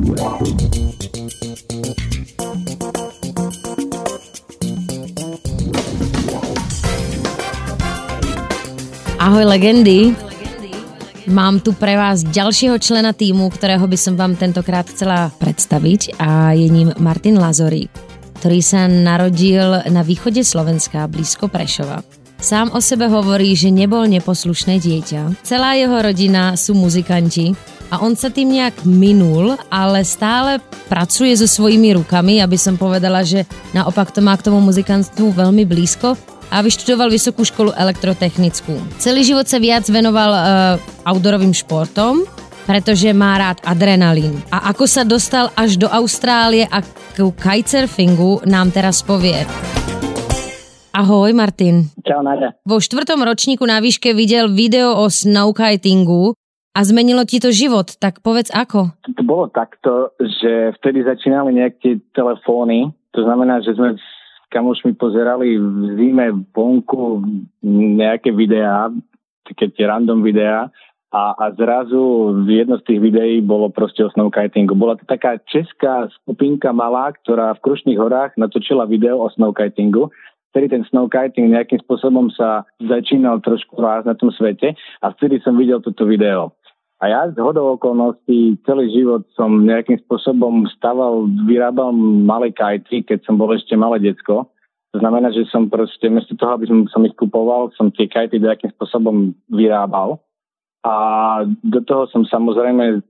Ahoj 0.00 0.16
legendy. 9.44 10.16
Mám 11.28 11.60
tu 11.60 11.76
pre 11.76 12.00
vás 12.00 12.24
ďalšieho 12.24 12.80
člena 12.80 13.12
týmu, 13.12 13.52
ktorého 13.52 13.84
by 13.84 13.98
som 14.00 14.16
vám 14.16 14.40
tentokrát 14.40 14.88
chcela 14.88 15.28
predstaviť 15.36 16.16
a 16.16 16.56
je 16.56 16.72
ním 16.72 16.96
Martin 16.96 17.36
Lazorík, 17.36 17.92
ktorý 18.40 18.64
sa 18.64 18.88
narodil 18.88 19.84
na 19.92 20.00
východe 20.00 20.40
Slovenska, 20.40 21.04
blízko 21.12 21.52
Prešova. 21.52 22.00
Sám 22.40 22.72
o 22.72 22.80
sebe 22.80 23.04
hovorí, 23.12 23.52
že 23.52 23.68
nebol 23.68 24.08
neposlušné 24.08 24.80
dieťa. 24.80 25.44
Celá 25.44 25.76
jeho 25.76 26.00
rodina 26.00 26.56
sú 26.56 26.72
muzikanti 26.72 27.52
a 27.90 27.98
on 27.98 28.14
sa 28.14 28.30
tým 28.30 28.54
nejak 28.54 28.86
minul, 28.86 29.58
ale 29.66 30.06
stále 30.06 30.62
pracuje 30.86 31.34
so 31.34 31.50
svojimi 31.50 31.98
rukami, 31.98 32.38
aby 32.38 32.54
som 32.54 32.78
povedala, 32.78 33.26
že 33.26 33.44
naopak 33.74 34.14
to 34.14 34.22
má 34.22 34.38
k 34.38 34.46
tomu 34.46 34.62
muzikantstvu 34.62 35.34
veľmi 35.34 35.66
blízko 35.66 36.14
a 36.50 36.62
vyštudoval 36.62 37.10
vysokú 37.10 37.42
školu 37.42 37.74
elektrotechnickú. 37.74 38.78
Celý 39.02 39.26
život 39.26 39.46
sa 39.50 39.58
viac 39.58 39.86
venoval 39.90 40.30
uh, 40.30 40.42
outdoorovým 41.06 41.54
športom, 41.54 42.22
pretože 42.66 43.10
má 43.10 43.38
rád 43.38 43.58
adrenalín. 43.66 44.38
A 44.54 44.70
ako 44.70 44.86
sa 44.86 45.02
dostal 45.02 45.50
až 45.58 45.74
do 45.74 45.90
Austrálie 45.90 46.70
a 46.70 46.82
k 46.86 47.18
kitesurfingu 47.18 48.46
nám 48.46 48.70
teraz 48.70 49.02
povie. 49.02 49.42
Ahoj 50.90 51.30
Martin. 51.34 51.86
Čau 52.02 52.22
Nadia. 52.22 52.50
Vo 52.66 52.82
štvrtom 52.82 53.22
ročníku 53.22 53.62
na 53.62 53.78
výške 53.78 54.10
videl 54.10 54.50
video 54.50 54.98
o 54.98 55.06
snowkitingu 55.06 56.34
a 56.70 56.80
zmenilo 56.86 57.26
ti 57.26 57.42
to 57.42 57.50
život, 57.50 57.98
tak 57.98 58.22
povedz 58.22 58.54
ako? 58.54 58.94
To 59.02 59.22
bolo 59.26 59.50
takto, 59.50 60.14
že 60.22 60.74
vtedy 60.78 61.02
začínali 61.02 61.58
nejaké 61.58 61.98
telefóny, 62.14 62.94
to 63.10 63.26
znamená, 63.26 63.58
že 63.60 63.74
sme 63.74 63.98
kamošmi 64.50 64.94
pozerali 64.98 65.58
v 65.58 65.98
zime 65.98 66.26
vonku 66.54 67.22
nejaké 67.62 68.34
videá, 68.34 68.90
také 69.46 69.70
tie 69.74 69.86
random 69.86 70.22
videá 70.22 70.70
a, 71.10 71.34
a 71.34 71.44
zrazu 71.58 72.34
jedno 72.46 72.78
z 72.78 72.86
tých 72.86 73.00
videí 73.02 73.34
bolo 73.42 73.70
proste 73.70 74.06
o 74.06 74.10
snowkitingu. 74.14 74.74
Bola 74.78 74.94
to 74.94 75.06
taká 75.06 75.42
česká 75.50 76.06
skupinka 76.22 76.70
malá, 76.70 77.10
ktorá 77.22 77.54
v 77.58 77.62
Krušných 77.66 77.98
horách 77.98 78.38
natočila 78.38 78.86
video 78.86 79.22
o 79.22 79.30
snowkitingu 79.30 80.10
vtedy 80.50 80.66
ten 80.66 80.82
snowkiting 80.90 81.54
nejakým 81.54 81.78
spôsobom 81.86 82.28
sa 82.34 82.66
začínal 82.82 83.38
trošku 83.40 83.78
rásť 83.78 84.06
na 84.10 84.14
tom 84.18 84.34
svete 84.34 84.74
a 85.02 85.06
vtedy 85.14 85.38
som 85.46 85.54
videl 85.54 85.78
toto 85.78 86.04
video. 86.04 86.52
A 87.00 87.08
ja 87.08 87.20
z 87.32 87.40
hodou 87.40 87.80
okolností 87.80 88.60
celý 88.68 88.92
život 88.92 89.24
som 89.32 89.64
nejakým 89.64 90.04
spôsobom 90.04 90.68
staval, 90.68 91.24
vyrábal 91.48 91.96
malé 91.96 92.52
kajty, 92.52 93.08
keď 93.08 93.24
som 93.24 93.40
bol 93.40 93.48
ešte 93.56 93.72
malé 93.72 94.04
decko. 94.04 94.52
To 94.92 94.98
znamená, 95.00 95.32
že 95.32 95.48
som 95.48 95.72
proste, 95.72 96.12
miesto 96.12 96.36
toho, 96.36 96.60
aby 96.60 96.68
som, 96.68 96.84
ich 97.08 97.16
kupoval, 97.16 97.72
som 97.72 97.88
tie 97.88 98.04
kajty 98.04 98.36
nejakým 98.36 98.76
spôsobom 98.76 99.32
vyrábal. 99.48 100.20
A 100.84 100.94
do 101.64 101.80
toho 101.84 102.04
som 102.12 102.28
samozrejme 102.28 103.00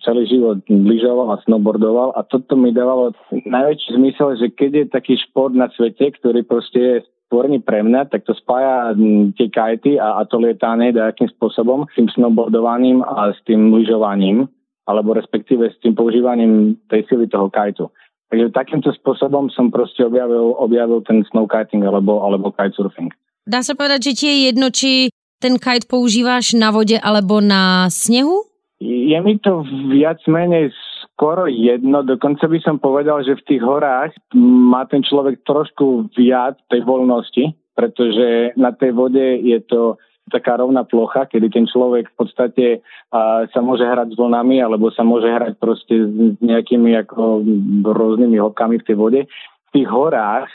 celý 0.00 0.24
život 0.24 0.64
lyžoval 0.68 1.36
a 1.36 1.42
snowboardoval 1.44 2.16
a 2.16 2.24
toto 2.24 2.56
mi 2.56 2.72
dávalo 2.72 3.12
najväčší 3.32 4.00
zmysel, 4.00 4.28
že 4.40 4.48
keď 4.48 4.70
je 4.72 4.84
taký 4.88 5.14
šport 5.20 5.52
na 5.52 5.68
svete, 5.76 6.08
ktorý 6.16 6.40
proste 6.44 6.80
je 6.80 6.96
stvorený 7.28 7.64
pre 7.64 7.84
mňa, 7.84 8.12
tak 8.12 8.24
to 8.28 8.36
spája 8.36 8.96
tie 9.40 9.48
kajty 9.48 9.96
a, 9.96 10.20
a 10.20 10.28
to 10.28 10.36
lietanie 10.40 10.92
nejakým 10.92 11.32
spôsobom 11.36 11.88
s 11.88 11.96
tým 11.96 12.08
snowboardovaním 12.12 13.00
a 13.04 13.32
s 13.32 13.40
tým 13.48 13.72
lyžovaním, 13.72 14.48
alebo 14.88 15.16
respektíve 15.16 15.68
s 15.68 15.76
tým 15.80 15.96
používaním 15.96 16.76
tej 16.92 17.08
sily 17.08 17.28
toho 17.28 17.48
kajtu. 17.48 17.88
Takže 18.32 18.56
takýmto 18.56 18.92
spôsobom 18.96 19.52
som 19.52 19.68
proste 19.68 20.04
objavil, 20.04 20.56
objavil 20.56 21.04
ten 21.04 21.20
snowkiting 21.28 21.84
alebo, 21.84 22.24
alebo 22.24 22.48
kitesurfing. 22.52 23.12
Dá 23.44 23.60
sa 23.60 23.76
povedať, 23.76 24.12
že 24.12 24.16
ti 24.16 24.24
je 24.28 24.36
jedno, 24.48 24.72
či 24.72 25.12
ten 25.40 25.60
kite 25.60 25.90
používáš 25.90 26.56
na 26.56 26.72
vode 26.72 26.96
alebo 26.96 27.42
na 27.42 27.90
snehu? 27.92 28.51
Je 28.82 29.18
mi 29.22 29.38
to 29.38 29.62
viac 29.94 30.18
menej 30.26 30.74
skoro 31.06 31.46
jedno, 31.46 32.02
dokonca 32.02 32.50
by 32.50 32.58
som 32.58 32.82
povedal, 32.82 33.22
že 33.22 33.38
v 33.38 33.46
tých 33.46 33.62
horách 33.62 34.10
má 34.34 34.82
ten 34.90 35.06
človek 35.06 35.46
trošku 35.46 36.10
viac 36.18 36.58
tej 36.66 36.82
voľnosti, 36.82 37.54
pretože 37.78 38.58
na 38.58 38.74
tej 38.74 38.90
vode 38.90 39.22
je 39.38 39.58
to 39.70 40.02
taká 40.30 40.58
rovná 40.58 40.82
plocha, 40.82 41.26
kedy 41.26 41.50
ten 41.50 41.66
človek 41.66 42.10
v 42.10 42.16
podstate 42.16 42.66
uh, 42.78 43.44
sa 43.50 43.60
môže 43.62 43.82
hrať 43.82 44.14
s 44.14 44.18
vlnami 44.18 44.62
alebo 44.62 44.90
sa 44.90 45.02
môže 45.06 45.28
hrať 45.28 45.58
proste 45.58 45.94
s 45.94 46.38
nejakými 46.42 46.94
ako 47.06 47.42
rôznymi 47.86 48.38
hopkami 48.38 48.80
v 48.80 48.86
tej 48.86 48.96
vode. 48.96 49.20
V 49.26 49.70
tých 49.70 49.88
horách 49.90 50.50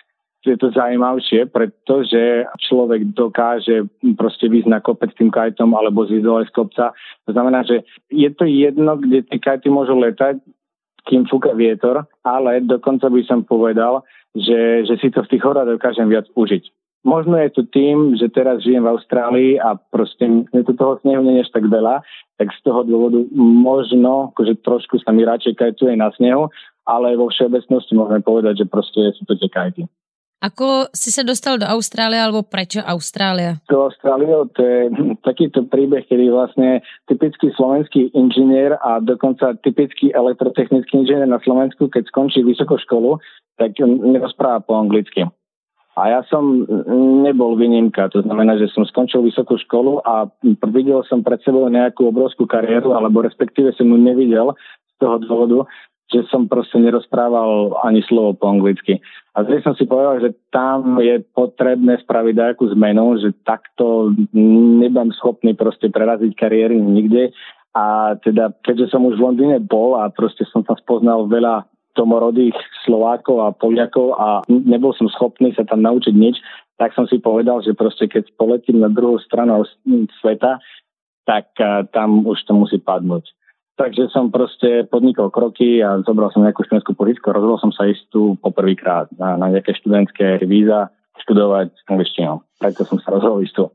je 0.54 0.60
to 0.60 0.72
zaujímavšie, 0.72 1.52
pretože 1.52 2.48
človek 2.64 3.12
dokáže 3.12 3.88
proste 4.16 4.48
výsť 4.48 4.70
na 4.72 4.80
kopec 4.80 5.12
tým 5.16 5.28
kajtom 5.28 5.74
alebo 5.76 6.08
zísť 6.08 6.24
dole 6.24 6.44
z 6.48 6.52
kopca. 6.56 6.96
To 7.28 7.32
znamená, 7.32 7.68
že 7.68 7.84
je 8.08 8.30
to 8.32 8.48
jedno, 8.48 8.96
kde 8.98 9.28
tie 9.28 9.40
kajty 9.40 9.68
môžu 9.68 10.00
letať, 10.00 10.40
kým 11.08 11.24
fúka 11.28 11.56
vietor, 11.56 12.04
ale 12.28 12.60
dokonca 12.64 13.08
by 13.08 13.22
som 13.24 13.48
povedal, 13.48 14.04
že, 14.36 14.84
že 14.84 15.00
si 15.00 15.08
to 15.08 15.24
v 15.24 15.32
tých 15.32 15.44
horách 15.44 15.72
dokážem 15.72 16.12
viac 16.12 16.28
užiť. 16.36 16.68
Možno 17.08 17.40
je 17.40 17.50
to 17.56 17.64
tým, 17.72 18.20
že 18.20 18.28
teraz 18.36 18.60
žijem 18.68 18.84
v 18.84 18.92
Austrálii 18.92 19.52
a 19.56 19.80
proste 19.80 20.28
je 20.28 20.64
to 20.68 20.76
toho 20.76 21.00
snehu 21.00 21.24
nie 21.24 21.40
tak 21.48 21.64
veľa, 21.64 22.04
tak 22.36 22.52
z 22.52 22.60
toho 22.68 22.84
dôvodu 22.84 23.24
možno, 23.38 24.36
akože 24.36 24.60
trošku 24.60 25.00
sa 25.00 25.16
mi 25.16 25.24
radšej 25.24 25.56
kajtuje 25.56 25.96
na 25.96 26.12
snehu, 26.20 26.52
ale 26.84 27.16
vo 27.16 27.32
všeobecnosti 27.32 27.96
môžeme 27.96 28.20
povedať, 28.20 28.64
že 28.64 28.66
proste 28.68 29.00
sú 29.16 29.24
to 29.24 29.40
tie 29.40 29.48
kajty. 29.48 29.82
Ako 30.38 30.94
si 30.94 31.10
sa 31.10 31.26
dostal 31.26 31.58
do 31.58 31.66
Austrálie 31.66 32.22
alebo 32.22 32.46
prečo 32.46 32.78
Austrália? 32.86 33.58
Do 33.66 33.90
Austrálie 33.90 34.30
to 34.54 34.62
je 34.62 34.80
takýto 35.28 35.66
príbeh, 35.66 36.06
kedy 36.06 36.30
vlastne 36.30 36.86
typický 37.10 37.50
slovenský 37.58 38.14
inžinier 38.14 38.78
a 38.78 39.02
dokonca 39.02 39.58
typický 39.66 40.14
elektrotechnický 40.14 40.94
inžinier 40.94 41.26
na 41.26 41.42
Slovensku, 41.42 41.90
keď 41.90 42.06
skončí 42.14 42.46
vysokú 42.46 42.78
školu, 42.78 43.18
tak 43.58 43.74
nerozpráva 43.82 44.62
po 44.62 44.78
anglicky. 44.78 45.26
A 45.98 46.02
ja 46.14 46.22
som 46.30 46.70
nebol 47.26 47.58
výnimka, 47.58 48.14
to 48.14 48.22
znamená, 48.22 48.54
že 48.62 48.70
som 48.70 48.86
skončil 48.86 49.26
vysokú 49.26 49.58
školu 49.58 50.06
a 50.06 50.30
videl 50.70 51.02
som 51.10 51.26
pred 51.26 51.42
sebou 51.42 51.66
nejakú 51.66 52.14
obrovskú 52.14 52.46
kariéru, 52.46 52.94
alebo 52.94 53.26
respektíve 53.26 53.74
som 53.74 53.90
ju 53.90 53.98
nevidel 53.98 54.54
z 54.54 54.94
toho 55.02 55.18
dôvodu, 55.26 55.66
že 56.08 56.24
som 56.32 56.48
proste 56.48 56.80
nerozprával 56.80 57.76
ani 57.84 58.00
slovo 58.08 58.32
po 58.40 58.48
anglicky. 58.48 59.04
A 59.36 59.44
vtedy 59.44 59.60
som 59.62 59.76
si 59.76 59.84
povedal, 59.84 60.24
že 60.24 60.32
tam 60.56 60.98
je 61.04 61.20
potrebné 61.36 62.00
spraviť 62.00 62.34
nejakú 62.34 62.66
zmenu, 62.74 63.20
že 63.20 63.36
takto 63.44 64.16
nebudem 64.34 65.12
schopný 65.20 65.52
proste 65.52 65.92
preraziť 65.92 66.32
kariéry 66.34 66.80
nikde. 66.80 67.36
A 67.76 68.16
teda, 68.24 68.56
keďže 68.66 68.96
som 68.96 69.06
už 69.06 69.20
v 69.20 69.26
Londýne 69.28 69.58
bol 69.62 70.00
a 70.00 70.10
proste 70.10 70.48
som 70.50 70.66
tam 70.66 70.80
spoznal 70.80 71.30
veľa 71.30 71.68
domorodých 71.94 72.56
Slovákov 72.86 73.38
a 73.44 73.54
Poliakov 73.54 74.18
a 74.18 74.28
nebol 74.50 74.94
som 74.98 75.10
schopný 75.10 75.54
sa 75.54 75.66
tam 75.66 75.86
naučiť 75.86 76.14
nič, 76.14 76.38
tak 76.78 76.94
som 76.94 77.10
si 77.10 77.18
povedal, 77.18 77.62
že 77.66 77.74
proste 77.74 78.06
keď 78.06 78.34
poletím 78.38 78.86
na 78.86 78.90
druhú 78.90 79.18
stranu 79.22 79.66
sveta, 80.22 80.62
tak 81.26 81.52
tam 81.92 82.24
už 82.24 82.46
to 82.46 82.54
musí 82.54 82.78
padnúť. 82.78 83.37
Takže 83.78 84.10
som 84.10 84.34
proste 84.34 84.90
podnikol 84.90 85.30
kroky 85.30 85.86
a 85.86 86.02
zobral 86.02 86.34
som 86.34 86.42
nejakú 86.42 86.66
študentskú 86.66 86.98
požičku, 86.98 87.30
rozhodol 87.30 87.62
som 87.62 87.70
sa 87.70 87.86
ísť 87.86 88.10
tu 88.10 88.34
poprvýkrát 88.42 89.06
na, 89.22 89.38
na 89.38 89.54
nejaké 89.54 89.78
študentské 89.78 90.42
víza 90.50 90.90
študovať 91.22 91.86
angličtinu. 91.86 92.42
Preto 92.58 92.82
som 92.90 92.98
sa 92.98 93.14
rozhodol 93.14 93.46
ísť 93.46 93.54
tu. 93.54 93.66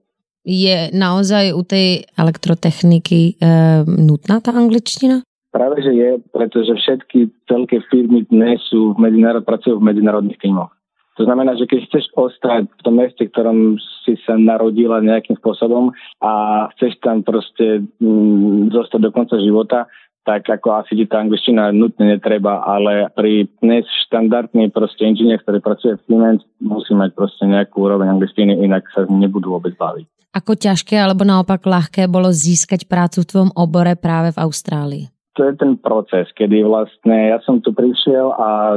Je 0.42 0.90
naozaj 0.90 1.54
u 1.54 1.62
tej 1.62 2.02
elektrotechniky 2.18 3.38
e, 3.38 3.54
nutná 3.86 4.42
tá 4.42 4.50
angličtina? 4.50 5.22
Práve, 5.54 5.86
že 5.86 5.94
je, 5.94 6.10
pretože 6.34 6.74
všetky 6.82 7.46
veľké 7.46 7.86
firmy 7.86 8.26
dnes 8.26 8.58
sú 8.66 8.98
v 8.98 9.06
medzinárod, 9.06 9.46
pracujú 9.46 9.78
v 9.78 9.86
medzinárodných 9.86 10.42
týmoch. 10.42 10.74
To 11.20 11.28
znamená, 11.28 11.52
že 11.60 11.68
keď 11.68 11.92
chceš 11.92 12.08
ostať 12.16 12.72
v 12.72 12.82
tom 12.82 12.94
meste, 12.96 13.28
v 13.28 13.32
ktorom 13.36 13.76
si 14.04 14.16
sa 14.24 14.32
narodila 14.40 15.04
nejakým 15.04 15.36
spôsobom 15.36 15.92
a 16.24 16.32
chceš 16.76 16.96
tam 17.04 17.20
proste 17.20 17.84
mm, 18.00 18.72
zostať 18.72 19.00
do 19.04 19.10
konca 19.12 19.36
života, 19.36 19.92
tak 20.22 20.46
ako 20.46 20.86
asi 20.86 20.94
ti 20.94 21.04
tá 21.10 21.18
angličtina 21.18 21.74
nutne 21.74 22.16
netreba, 22.16 22.62
ale 22.62 23.10
pri 23.12 23.50
dnes 23.58 23.84
štandardný 24.06 24.70
proste 24.70 25.02
inžinier, 25.02 25.42
ktorý 25.42 25.58
pracuje 25.58 25.98
v 25.98 26.04
Siemens, 26.06 26.42
musí 26.62 26.94
mať 26.94 27.10
proste 27.12 27.44
nejakú 27.44 27.82
úroveň 27.82 28.16
angličtiny, 28.16 28.62
inak 28.62 28.86
sa 28.94 29.02
nebudú 29.10 29.58
vôbec 29.58 29.74
baviť. 29.74 30.06
Ako 30.32 30.56
ťažké 30.56 30.96
alebo 30.96 31.28
naopak 31.28 31.60
ľahké 31.60 32.08
bolo 32.08 32.32
získať 32.32 32.88
prácu 32.88 33.20
v 33.20 33.28
tvojom 33.28 33.50
obore 33.52 33.92
práve 33.98 34.32
v 34.32 34.40
Austrálii? 34.40 35.04
To 35.36 35.48
je 35.48 35.52
ten 35.56 35.76
proces, 35.80 36.28
kedy 36.36 36.64
vlastne 36.64 37.32
ja 37.32 37.40
som 37.44 37.60
tu 37.60 37.72
prišiel 37.72 38.32
a 38.36 38.76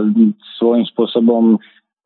svojím 0.59 0.87
spôsobom 0.87 1.59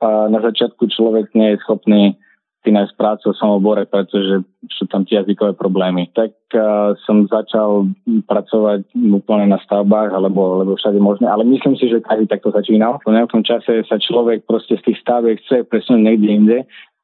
na 0.03 0.39
začiatku 0.39 0.87
človek 0.87 1.35
nie 1.35 1.55
je 1.55 1.61
schopný 1.63 2.15
ty 2.59 2.75
nájsť 2.75 2.93
prácu 2.99 3.31
v 3.31 3.39
samobore, 3.39 3.81
pretože 3.87 4.43
sú 4.75 4.83
tam 4.91 5.07
tie 5.07 5.23
jazykové 5.23 5.55
problémy. 5.55 6.11
Tak 6.11 6.35
uh, 6.51 6.91
som 7.07 7.23
začal 7.31 7.87
pracovať 8.27 8.83
úplne 9.15 9.55
na 9.55 9.59
stavbách 9.63 10.11
alebo, 10.11 10.59
alebo 10.59 10.75
všade 10.75 10.99
možné, 10.99 11.31
ale 11.31 11.47
myslím 11.47 11.79
si, 11.79 11.87
že 11.87 12.03
každý 12.03 12.27
takto 12.27 12.51
začínal. 12.51 12.99
V 13.07 13.15
nejakom 13.15 13.47
čase 13.47 13.87
sa 13.87 13.95
človek 13.95 14.43
proste 14.43 14.75
z 14.75 14.91
tých 14.91 14.99
staviek 14.99 15.39
chce 15.39 15.63
presunúť 15.71 16.03
niekde 16.03 16.27
inde 16.27 16.57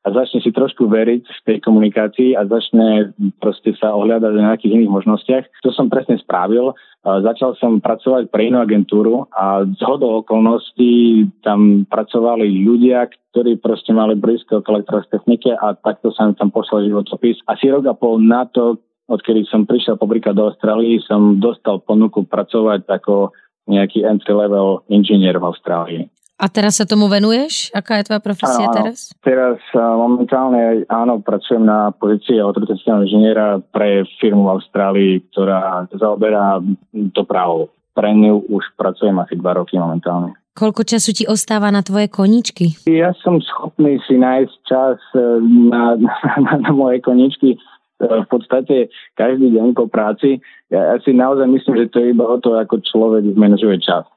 a 0.06 0.14
začne 0.14 0.38
si 0.46 0.54
trošku 0.54 0.86
veriť 0.86 1.24
v 1.26 1.40
tej 1.50 1.58
komunikácii 1.66 2.38
a 2.38 2.46
začne 2.46 3.18
proste 3.42 3.74
sa 3.82 3.98
ohľadať 3.98 4.32
na 4.38 4.54
nejakých 4.54 4.78
iných 4.78 4.94
možnostiach. 4.94 5.44
To 5.66 5.74
som 5.74 5.90
presne 5.90 6.22
spravil. 6.22 6.78
Začal 7.02 7.58
som 7.58 7.82
pracovať 7.82 8.30
pre 8.30 8.50
inú 8.50 8.62
agentúru 8.62 9.26
a 9.34 9.66
z 9.66 9.82
hodou 9.82 10.22
okolností 10.22 11.26
tam 11.42 11.90
pracovali 11.90 12.66
ľudia, 12.66 13.10
ktorí 13.34 13.58
proste 13.62 13.94
mali 13.94 14.14
blízko 14.18 14.62
k 14.62 14.70
elektrotechnike 14.70 15.54
a 15.58 15.74
takto 15.74 16.14
sa 16.14 16.30
mi 16.30 16.38
tam 16.38 16.54
poslal 16.54 16.86
životopis. 16.86 17.42
Asi 17.50 17.70
rok 17.70 17.86
a 17.90 17.94
pol 17.98 18.22
na 18.22 18.46
to, 18.50 18.82
odkedy 19.06 19.46
som 19.50 19.70
prišiel 19.70 20.02
pobrika 20.02 20.34
do 20.34 20.50
Austrálii, 20.50 21.02
som 21.06 21.38
dostal 21.38 21.82
ponuku 21.82 22.26
pracovať 22.26 22.90
ako 22.90 23.34
nejaký 23.70 24.06
entry-level 24.06 24.86
inžinier 24.90 25.38
v 25.38 25.46
Austrálii. 25.50 26.02
A 26.36 26.52
teraz 26.52 26.76
sa 26.76 26.84
tomu 26.84 27.08
venuješ? 27.08 27.72
Aká 27.72 28.04
je 28.04 28.12
tvoja 28.12 28.20
profesia 28.20 28.68
áno, 28.68 28.76
teraz? 28.76 29.16
Teraz 29.24 29.56
momentálne 29.74 30.84
áno, 30.92 31.24
pracujem 31.24 31.64
na 31.64 31.96
pozícii 31.96 32.44
autorizačného 32.44 33.08
inžiniera 33.08 33.64
pre 33.72 34.04
firmu 34.20 34.44
v 34.44 34.60
Austrálii, 34.60 35.14
ktorá 35.32 35.88
zaoberá 35.96 36.60
dopravou. 36.92 37.72
Pre 37.96 38.12
ňu 38.12 38.52
už 38.52 38.76
pracujem 38.76 39.16
asi 39.24 39.40
dva 39.40 39.56
roky 39.56 39.80
momentálne. 39.80 40.36
Koľko 40.56 40.84
času 40.84 41.16
ti 41.16 41.24
ostáva 41.24 41.72
na 41.72 41.84
tvoje 41.84 42.12
koničky? 42.12 42.84
Ja 42.88 43.16
som 43.24 43.40
schopný 43.40 44.00
si 44.04 44.20
nájsť 44.20 44.56
čas 44.68 45.00
e, 45.16 45.40
na, 45.72 46.00
na, 46.00 46.56
na 46.64 46.72
moje 46.72 47.04
koničky 47.04 47.56
e, 47.56 47.58
v 48.00 48.28
podstate 48.28 48.88
každý 49.20 49.52
deň 49.56 49.76
po 49.76 49.92
práci. 49.92 50.40
Ja, 50.72 50.96
ja 50.96 50.98
si 51.04 51.12
naozaj 51.12 51.48
myslím, 51.52 51.76
že 51.84 51.92
to 51.92 52.00
je 52.04 52.08
iba 52.16 52.24
o 52.24 52.40
to, 52.40 52.56
ako 52.56 52.80
človek 52.84 53.36
zmenažuje 53.36 53.84
čas 53.84 54.08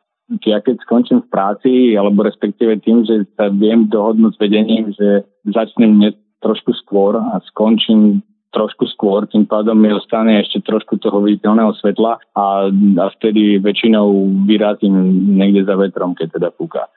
ja 0.44 0.60
keď 0.60 0.76
skončím 0.84 1.24
v 1.24 1.30
práci, 1.32 1.72
alebo 1.96 2.24
respektíve 2.24 2.80
tým, 2.84 3.04
že 3.08 3.24
sa 3.36 3.48
viem 3.48 3.88
dohodnúť 3.88 4.36
s 4.36 4.40
vedením, 4.40 4.92
že 4.92 5.24
začnem 5.48 6.12
trošku 6.44 6.76
skôr 6.84 7.16
a 7.16 7.40
skončím 7.48 8.20
trošku 8.52 8.88
skôr, 8.96 9.28
tým 9.28 9.44
pádom 9.44 9.76
mi 9.76 9.92
ostane 9.92 10.40
ešte 10.40 10.64
trošku 10.64 10.96
toho 11.04 11.20
viditeľného 11.20 11.72
svetla 11.80 12.16
a, 12.32 12.72
a 12.72 13.04
vtedy 13.20 13.60
väčšinou 13.60 14.08
vyrazím 14.48 14.96
niekde 15.36 15.68
za 15.68 15.76
vetrom, 15.76 16.16
keď 16.16 16.40
teda 16.40 16.48
fúka. 16.56 16.88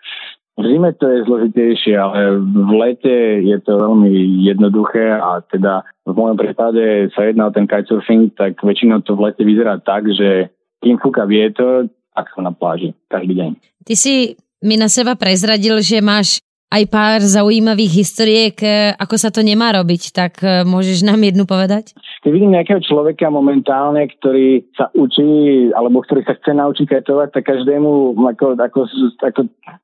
V 0.60 0.68
zime 0.68 0.92
to 0.95 1.07
je 1.07 1.25
zložitejšie, 1.28 1.95
ale 1.95 2.38
v 2.39 2.72
lete 2.75 3.18
je 3.44 3.57
to 3.63 3.72
veľmi 3.81 4.12
jednoduché 4.45 5.16
a 5.16 5.44
teda 5.48 5.83
v 6.07 6.13
mojom 6.16 6.38
prípade 6.38 7.12
sa 7.16 7.28
jedná 7.28 7.51
o 7.51 7.56
ten 7.56 7.68
kitesurfing, 7.68 8.36
tak 8.36 8.60
väčšinou 8.60 9.04
to 9.04 9.16
v 9.16 9.31
lete 9.31 9.44
vyzerá 9.44 9.80
tak, 9.80 10.07
že 10.12 10.51
kým 10.83 11.00
fúka 11.00 11.24
vietor, 11.28 11.88
ak 12.16 12.31
som 12.36 12.44
na 12.44 12.54
pláži 12.54 12.94
každý 13.08 13.38
deň. 13.38 13.52
Ty 13.88 13.94
si 13.98 14.36
mi 14.62 14.78
na 14.78 14.88
seba 14.88 15.18
prezradil, 15.18 15.81
že 15.81 16.04
máš 16.04 16.44
aj 16.72 16.84
pár 16.88 17.19
zaujímavých 17.19 17.92
historiek, 17.92 18.56
e, 18.63 18.96
ako 18.96 19.16
sa 19.19 19.28
to 19.28 19.44
nemá 19.44 19.75
robiť, 19.75 20.16
tak 20.16 20.40
e, 20.40 20.63
môžeš 20.63 21.04
nám 21.04 21.19
jednu 21.19 21.44
povedať? 21.44 21.92
Keď 22.24 22.31
vidím 22.31 22.56
nejakého 22.56 22.80
človeka 22.80 23.28
momentálne, 23.28 24.08
ktorý 24.08 24.63
sa 24.80 24.88
učí, 24.96 25.68
alebo 25.75 26.00
ktorý 26.00 26.24
sa 26.24 26.40
chce 26.40 26.56
naučiť 26.56 26.88
kajtovať, 26.88 27.28
tak 27.36 27.44
každému 27.44 28.16
ako, 28.16 28.56
ako, 28.56 28.81
ako 29.19 29.42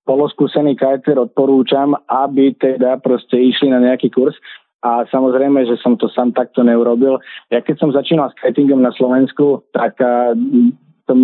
poloskúsený 0.08 0.80
kajter 0.80 1.20
odporúčam, 1.20 1.92
aby 2.08 2.56
teda 2.56 3.04
proste 3.04 3.36
išli 3.36 3.68
na 3.68 3.84
nejaký 3.84 4.08
kurz. 4.08 4.40
A 4.80 5.04
samozrejme, 5.12 5.68
že 5.68 5.76
som 5.84 6.00
to 6.00 6.08
sám 6.08 6.32
takto 6.32 6.64
neurobil. 6.64 7.20
Ja 7.52 7.60
keď 7.60 7.76
som 7.84 7.90
začínal 7.92 8.32
s 8.32 8.38
kitingom 8.40 8.80
na 8.80 8.94
Slovensku, 8.96 9.66
tak 9.74 9.98
som 11.10 11.20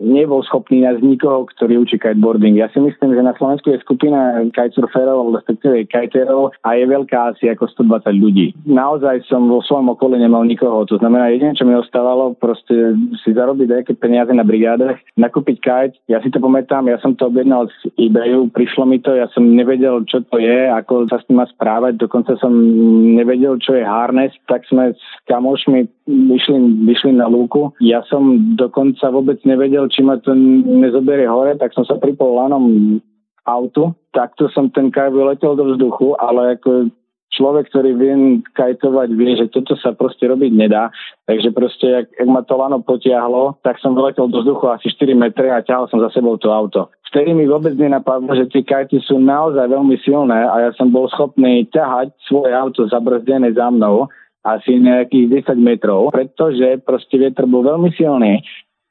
nebol 0.00 0.44
schopný 0.44 0.84
nájsť 0.84 1.02
nikoho, 1.02 1.48
ktorý 1.56 1.80
učí 1.84 1.96
kiteboarding. 1.96 2.60
Ja 2.60 2.68
si 2.72 2.80
myslím, 2.80 3.16
že 3.16 3.22
na 3.24 3.32
Slovensku 3.36 3.72
je 3.72 3.80
skupina 3.80 4.44
kitesurferov, 4.52 5.32
respektíve 5.32 5.88
kiterov 5.88 6.52
a 6.60 6.76
je 6.76 6.84
veľká 6.84 7.36
asi 7.36 7.48
ako 7.48 7.68
120 7.72 8.12
ľudí. 8.20 8.46
Naozaj 8.68 9.24
som 9.28 9.48
vo 9.48 9.64
svojom 9.64 9.96
okolí 9.96 10.20
nemal 10.20 10.44
nikoho. 10.44 10.84
To 10.88 11.00
znamená, 11.00 11.32
jediné, 11.32 11.56
čo 11.56 11.64
mi 11.64 11.72
ostávalo, 11.72 12.36
proste 12.36 12.96
si 13.24 13.32
zarobiť 13.32 13.68
nejaké 13.68 13.92
peniaze 13.96 14.32
na 14.36 14.44
brigáde, 14.44 15.00
nakúpiť 15.16 15.56
kite. 15.64 15.96
Ja 16.12 16.20
si 16.20 16.28
to 16.28 16.38
pamätám, 16.44 16.86
ja 16.92 17.00
som 17.00 17.16
to 17.16 17.32
objednal 17.32 17.68
z 17.68 17.92
eBayu, 17.96 18.52
prišlo 18.52 18.84
mi 18.84 19.00
to, 19.00 19.16
ja 19.16 19.26
som 19.32 19.48
nevedel, 19.48 20.04
čo 20.04 20.20
to 20.28 20.36
je, 20.36 20.68
ako 20.68 21.08
sa 21.08 21.18
s 21.18 21.26
tým 21.26 21.40
má 21.40 21.46
správať, 21.48 21.96
dokonca 21.96 22.36
som 22.36 22.52
nevedel, 23.16 23.56
čo 23.58 23.72
je 23.76 23.84
harness, 23.84 24.36
tak 24.44 24.64
sme 24.68 24.92
s 24.92 25.02
kamošmi 25.28 25.88
vyšli, 26.06 26.86
vyšli 26.86 27.12
na 27.18 27.26
lúku. 27.26 27.74
Ja 27.82 28.04
som 28.06 28.54
dokonca 28.54 29.10
vôbec 29.10 29.42
nevedel, 29.42 29.85
či 29.90 30.02
ma 30.02 30.20
to 30.20 30.34
nezoberie 30.34 31.26
hore, 31.26 31.54
tak 31.58 31.72
som 31.72 31.84
sa 31.86 31.98
pripol 31.98 32.38
lanom 32.38 32.98
autu. 33.46 33.94
Takto 34.10 34.50
som 34.50 34.68
ten 34.74 34.90
kaj 34.90 35.14
vyletel 35.14 35.54
do 35.54 35.74
vzduchu, 35.74 36.18
ale 36.18 36.58
ako 36.58 36.90
človek, 37.36 37.68
ktorý 37.68 37.90
vie 37.94 38.14
kajtovať, 38.56 39.08
vie, 39.12 39.32
že 39.36 39.46
toto 39.52 39.76
sa 39.76 39.92
proste 39.92 40.24
robiť 40.24 40.52
nedá. 40.56 40.88
Takže 41.28 41.52
proste, 41.52 41.86
ak, 41.92 42.06
ak 42.16 42.28
ma 42.28 42.40
to 42.40 42.54
lano 42.56 42.80
potiahlo, 42.80 43.60
tak 43.60 43.76
som 43.84 43.92
vyletel 43.92 44.32
do 44.32 44.40
vzduchu 44.40 44.66
asi 44.72 44.88
4 44.88 45.12
metre 45.12 45.52
a 45.52 45.60
ťahal 45.60 45.86
som 45.92 46.00
za 46.00 46.08
sebou 46.16 46.40
to 46.40 46.48
auto. 46.48 46.88
Vtedy 47.12 47.36
mi 47.36 47.46
vôbec 47.46 47.76
nenapadlo, 47.76 48.34
že 48.34 48.50
tie 48.50 48.64
kajty 48.66 49.04
sú 49.04 49.20
naozaj 49.20 49.68
veľmi 49.68 49.96
silné 50.02 50.36
a 50.48 50.68
ja 50.68 50.70
som 50.74 50.90
bol 50.90 51.06
schopný 51.12 51.68
ťahať 51.70 52.12
svoje 52.26 52.52
auto 52.56 52.88
zabrzdené 52.88 53.52
za 53.54 53.68
mnou 53.70 54.10
asi 54.46 54.78
nejakých 54.78 55.50
10 55.50 55.58
metrov, 55.58 56.14
pretože 56.14 56.78
proste 56.86 57.18
vietor 57.18 57.50
bol 57.50 57.66
veľmi 57.66 57.90
silný 57.98 58.46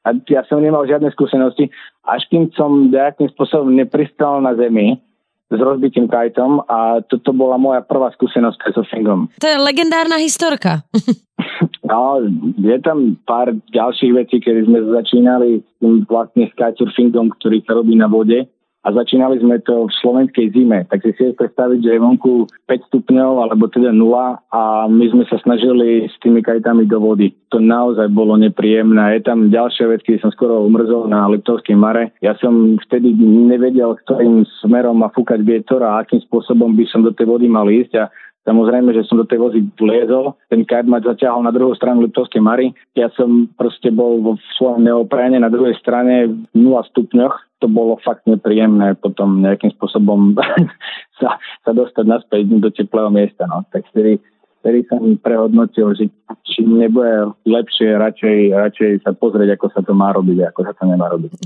a 0.06 0.14
ja 0.30 0.46
som 0.46 0.62
nemal 0.62 0.86
žiadne 0.86 1.10
skúsenosti, 1.10 1.66
až 2.06 2.22
kým 2.30 2.54
som 2.54 2.94
nejakým 2.94 3.26
spôsobom 3.34 3.74
nepristal 3.74 4.38
na 4.38 4.54
zemi 4.54 5.02
s 5.46 5.58
rozbitým 5.58 6.06
kajtom 6.10 6.62
a 6.66 7.02
toto 7.06 7.30
bola 7.30 7.58
moja 7.58 7.82
prvá 7.82 8.10
skúsenosť 8.14 8.54
s 8.54 8.62
kitesurfingom. 8.66 9.20
To 9.42 9.46
je 9.46 9.58
legendárna 9.58 10.18
historka. 10.18 10.82
no, 11.90 12.22
je 12.58 12.76
tam 12.82 13.18
pár 13.26 13.54
ďalších 13.70 14.12
vecí, 14.14 14.36
kedy 14.42 14.66
sme 14.66 14.78
začínali 14.90 15.62
s 15.62 15.70
tým 15.78 16.02
vlastne 16.06 16.50
s 16.50 16.54
kitesurfingom, 16.54 17.34
ktorý 17.38 17.62
sa 17.62 17.78
robí 17.78 17.94
na 17.94 18.10
vode 18.10 18.46
a 18.86 18.94
začínali 18.94 19.42
sme 19.42 19.58
to 19.66 19.90
v 19.90 19.96
slovenskej 19.98 20.54
zime. 20.54 20.86
Tak 20.86 21.02
si 21.02 21.10
si 21.18 21.34
predstaviť, 21.34 21.78
že 21.82 21.90
je 21.98 22.04
vonku 22.06 22.46
5 22.70 22.86
stupňov 22.86 23.42
alebo 23.42 23.66
teda 23.66 23.90
0 23.90 23.98
a 24.38 24.86
my 24.86 25.04
sme 25.10 25.26
sa 25.26 25.42
snažili 25.42 26.06
s 26.06 26.14
tými 26.22 26.38
kajtami 26.38 26.86
do 26.86 27.02
vody. 27.02 27.34
To 27.50 27.58
naozaj 27.58 28.06
bolo 28.14 28.38
nepríjemné. 28.38 29.18
Je 29.18 29.26
tam 29.26 29.50
ďalšia 29.50 29.90
vec, 29.90 30.06
keď 30.06 30.22
som 30.22 30.30
skoro 30.30 30.62
umrzol 30.62 31.10
na 31.10 31.26
Liptovskej 31.26 31.74
mare. 31.74 32.14
Ja 32.22 32.38
som 32.38 32.78
vtedy 32.86 33.10
nevedel, 33.18 33.98
ktorým 34.06 34.46
smerom 34.62 35.02
má 35.02 35.10
fúkať 35.10 35.42
vietor 35.42 35.82
a 35.82 35.98
akým 35.98 36.22
spôsobom 36.22 36.78
by 36.78 36.86
som 36.86 37.02
do 37.02 37.10
tej 37.10 37.26
vody 37.26 37.50
mal 37.50 37.66
ísť 37.66 37.92
a 37.98 38.04
Samozrejme, 38.46 38.94
že 38.94 39.02
som 39.10 39.18
do 39.18 39.26
tej 39.26 39.42
vozy 39.42 39.60
vliezol, 39.74 40.38
ten 40.46 40.62
kajt 40.62 40.86
ma 40.86 41.02
zaťahol 41.02 41.42
na 41.42 41.50
druhú 41.50 41.74
stranu 41.74 42.06
Liptovskej 42.06 42.38
Mary. 42.38 42.70
Ja 42.94 43.10
som 43.18 43.50
proste 43.58 43.90
bol 43.90 44.22
vo 44.22 44.38
svojom 44.54 44.86
neopráne 44.86 45.42
na 45.42 45.50
druhej 45.50 45.74
strane 45.82 46.30
v 46.30 46.54
0 46.54 46.78
stupňoch. 46.94 47.34
To 47.58 47.66
bolo 47.66 47.98
fakt 48.06 48.22
nepríjemné 48.30 48.94
potom 49.02 49.42
nejakým 49.42 49.74
spôsobom 49.74 50.38
sa, 51.18 51.42
sa 51.66 51.70
dostať 51.74 52.06
naspäť 52.06 52.46
do 52.46 52.70
teplého 52.70 53.10
miesta. 53.10 53.50
No. 53.50 53.66
Tak 53.74 53.82
vtedy, 53.90 54.22
vtedy 54.62 54.86
som 54.86 55.18
prehodnotil, 55.18 55.98
že 55.98 56.06
či 56.46 56.62
nebude 56.62 57.34
lepšie 57.50 57.98
radšej, 57.98 58.38
radšej 58.54 58.90
sa 59.02 59.10
pozrieť, 59.10 59.58
ako 59.58 59.74
sa 59.74 59.82
to 59.82 59.90
má 59.90 60.14
robiť 60.14 60.38
a 60.46 60.54
ako 60.54 60.60
sa 60.70 60.72
to 60.78 60.84
nemá 60.86 61.10
robiť. 61.10 61.30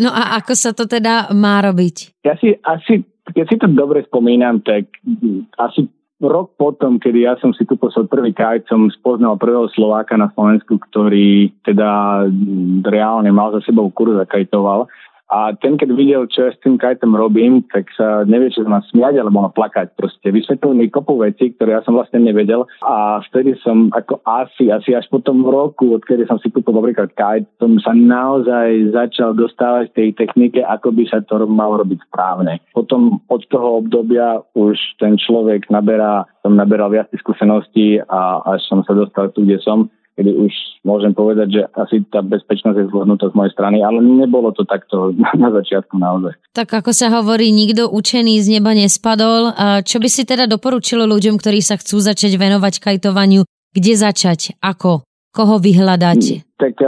No 0.00 0.08
a 0.08 0.40
ako 0.40 0.56
sa 0.56 0.72
to 0.72 0.88
teda 0.88 1.28
má 1.36 1.60
robiť? 1.60 2.24
Ja 2.24 2.32
si 2.40 2.56
asi 2.64 3.04
keď 3.22 3.46
si 3.46 3.56
to 3.60 3.68
dobre 3.70 4.02
spomínam, 4.02 4.58
tak 4.66 4.90
asi 5.54 5.86
rok 6.28 6.54
potom, 6.54 7.02
kedy 7.02 7.26
ja 7.26 7.34
som 7.42 7.50
si 7.54 7.66
tu 7.66 7.74
svoj 7.74 8.06
prvý 8.06 8.30
kajt, 8.34 8.70
som 8.70 8.90
spoznal 8.90 9.38
prvého 9.38 9.66
Slováka 9.74 10.14
na 10.14 10.30
Slovensku, 10.34 10.78
ktorý 10.90 11.50
teda 11.66 12.24
reálne 12.86 13.30
mal 13.34 13.54
za 13.54 13.60
sebou 13.66 13.90
kurz 13.90 14.14
a. 14.18 14.86
A 15.32 15.56
ten, 15.56 15.80
keď 15.80 15.88
videl, 15.96 16.22
čo 16.28 16.44
ja 16.44 16.50
s 16.52 16.60
tým 16.60 16.76
kajtom 16.76 17.16
robím, 17.16 17.64
tak 17.72 17.88
sa 17.96 18.26
nevie, 18.28 18.52
či 18.52 18.60
sa 18.60 18.68
ma 18.68 18.84
smiať 18.84 19.16
alebo 19.16 19.40
ma 19.40 19.50
plakať. 19.54 19.96
Proste 19.96 20.28
vysvetlil 20.28 20.76
mi 20.76 20.92
kopu 20.92 21.16
veci, 21.16 21.56
ktoré 21.56 21.78
ja 21.78 21.82
som 21.86 21.96
vlastne 21.96 22.20
nevedel. 22.20 22.68
A 22.84 23.24
vtedy 23.30 23.56
som 23.64 23.88
ako 23.96 24.20
asi, 24.28 24.68
asi 24.68 24.92
až 24.92 25.08
po 25.08 25.24
tom 25.24 25.40
roku, 25.40 25.96
odkedy 25.96 26.28
som 26.28 26.36
si 26.36 26.52
kúpil 26.52 26.76
napríklad 26.76 27.16
kajt, 27.16 27.48
som 27.56 27.80
sa 27.80 27.96
naozaj 27.96 28.92
začal 28.92 29.32
dostávať 29.32 29.96
tej 29.96 30.08
technike, 30.20 30.60
ako 30.60 30.92
by 30.92 31.04
sa 31.08 31.24
to 31.24 31.40
malo 31.48 31.80
robiť 31.80 32.04
správne. 32.12 32.60
Potom 32.76 33.24
od 33.32 33.42
toho 33.48 33.80
obdobia 33.80 34.44
už 34.52 34.76
ten 35.00 35.16
človek 35.16 35.72
naberá, 35.72 36.28
som 36.44 36.60
naberal 36.60 36.92
viac 36.92 37.08
skúseností 37.16 38.04
a 38.04 38.44
až 38.44 38.60
som 38.68 38.84
sa 38.84 38.92
dostal 38.92 39.32
tu, 39.32 39.48
kde 39.48 39.62
som 39.64 39.88
kedy 40.16 40.30
už 40.36 40.52
môžem 40.84 41.12
povedať, 41.16 41.48
že 41.48 41.62
asi 41.78 42.04
tá 42.10 42.20
bezpečnosť 42.20 42.76
je 42.78 42.88
zvládnutá 42.90 43.30
z 43.32 43.36
mojej 43.38 43.52
strany, 43.54 43.80
ale 43.80 44.02
nebolo 44.02 44.52
to 44.52 44.66
takto 44.66 45.14
na 45.42 45.48
začiatku 45.50 45.96
naozaj. 45.96 46.36
Tak 46.52 46.68
ako 46.84 46.90
sa 46.92 47.08
hovorí, 47.10 47.50
nikto 47.54 47.88
učený 47.88 48.38
z 48.42 48.60
neba 48.60 48.76
nespadol. 48.76 49.54
A 49.56 49.80
čo 49.80 50.02
by 50.02 50.08
si 50.10 50.28
teda 50.28 50.44
doporučilo 50.44 51.08
ľuďom, 51.08 51.40
ktorí 51.40 51.64
sa 51.64 51.80
chcú 51.80 52.02
začať 52.02 52.36
venovať 52.36 52.82
kajtovaniu? 52.82 53.48
Kde 53.72 53.92
začať? 53.96 54.60
Ako? 54.60 55.06
Koho 55.32 55.56
vyhľadať? 55.56 56.51
Tak 56.62 56.78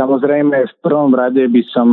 samozrejme 0.00 0.56
v 0.64 0.74
prvom 0.80 1.12
rade 1.12 1.44
by 1.44 1.62
som 1.68 1.92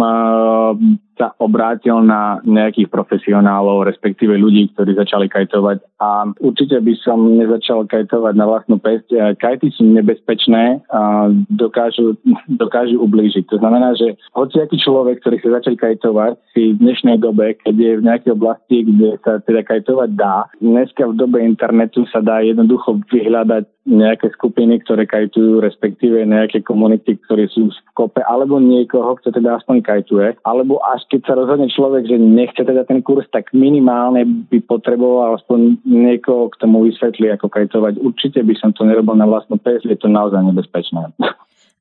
sa 1.15 1.31
obrátil 1.39 2.03
na 2.03 2.43
nejakých 2.43 2.91
profesionálov, 2.91 3.87
respektíve 3.87 4.35
ľudí, 4.35 4.71
ktorí 4.75 4.99
začali 4.99 5.31
kajtovať 5.31 5.79
a 6.03 6.27
určite 6.43 6.75
by 6.83 6.93
som 6.99 7.39
nezačal 7.39 7.87
kajtovať 7.87 8.33
na 8.35 8.45
vlastnú 8.45 8.77
pesť. 8.77 9.39
Kajty 9.39 9.71
sú 9.79 9.87
nebezpečné 9.95 10.83
a 10.91 11.31
dokážu, 11.47 12.19
dokážu 12.61 12.99
ublížiť. 12.99 13.47
To 13.47 13.57
znamená, 13.63 13.95
že 13.95 14.19
hociaký 14.35 14.75
človek, 14.79 15.23
ktorý 15.23 15.39
chce 15.39 15.49
začať 15.55 15.75
kajtovať, 15.79 16.31
si 16.51 16.75
v 16.75 16.79
dnešnej 16.83 17.17
dobe, 17.23 17.55
keď 17.63 17.75
je 17.75 17.91
v 17.99 18.05
nejakej 18.05 18.31
oblasti, 18.35 18.77
kde 18.83 19.15
sa 19.23 19.39
teda 19.39 19.63
kajtovať 19.63 20.09
dá, 20.19 20.51
dneska 20.59 21.07
v 21.07 21.15
dobe 21.15 21.39
internetu 21.39 22.03
sa 22.11 22.19
dá 22.19 22.43
jednoducho 22.43 22.99
vyhľadať 23.07 23.63
nejaké 23.85 24.33
skupiny, 24.33 24.81
ktoré 24.81 25.05
kajtujú, 25.05 25.61
respektíve 25.61 26.25
nejaké 26.25 26.65
komunity, 26.65 26.84
ktoré 27.25 27.49
sú 27.49 27.71
v 27.71 27.79
kope, 27.97 28.21
alebo 28.21 28.61
niekoho, 28.61 29.17
kto 29.17 29.33
teda 29.33 29.57
aspoň 29.57 29.81
kajtuje, 29.81 30.27
alebo 30.45 30.77
až 30.83 31.01
keď 31.09 31.21
sa 31.25 31.33
rozhodne 31.33 31.71
človek, 31.71 32.05
že 32.05 32.21
nechce 32.21 32.61
teda 32.61 32.85
ten 32.85 33.01
kurz, 33.01 33.25
tak 33.33 33.49
minimálne 33.55 34.27
by 34.51 34.59
potreboval 34.67 35.39
aspoň 35.41 35.81
niekoho 35.87 36.51
k 36.53 36.59
tomu 36.61 36.85
vysvetli, 36.85 37.31
ako 37.33 37.49
kajtovať. 37.49 37.97
Určite 38.03 38.43
by 38.43 38.53
som 38.59 38.69
to 38.75 38.85
nerobil 38.85 39.15
na 39.15 39.25
vlastnú 39.25 39.55
pes, 39.57 39.81
je 39.81 39.97
to 39.97 40.11
naozaj 40.11 40.43
nebezpečné. 40.43 41.15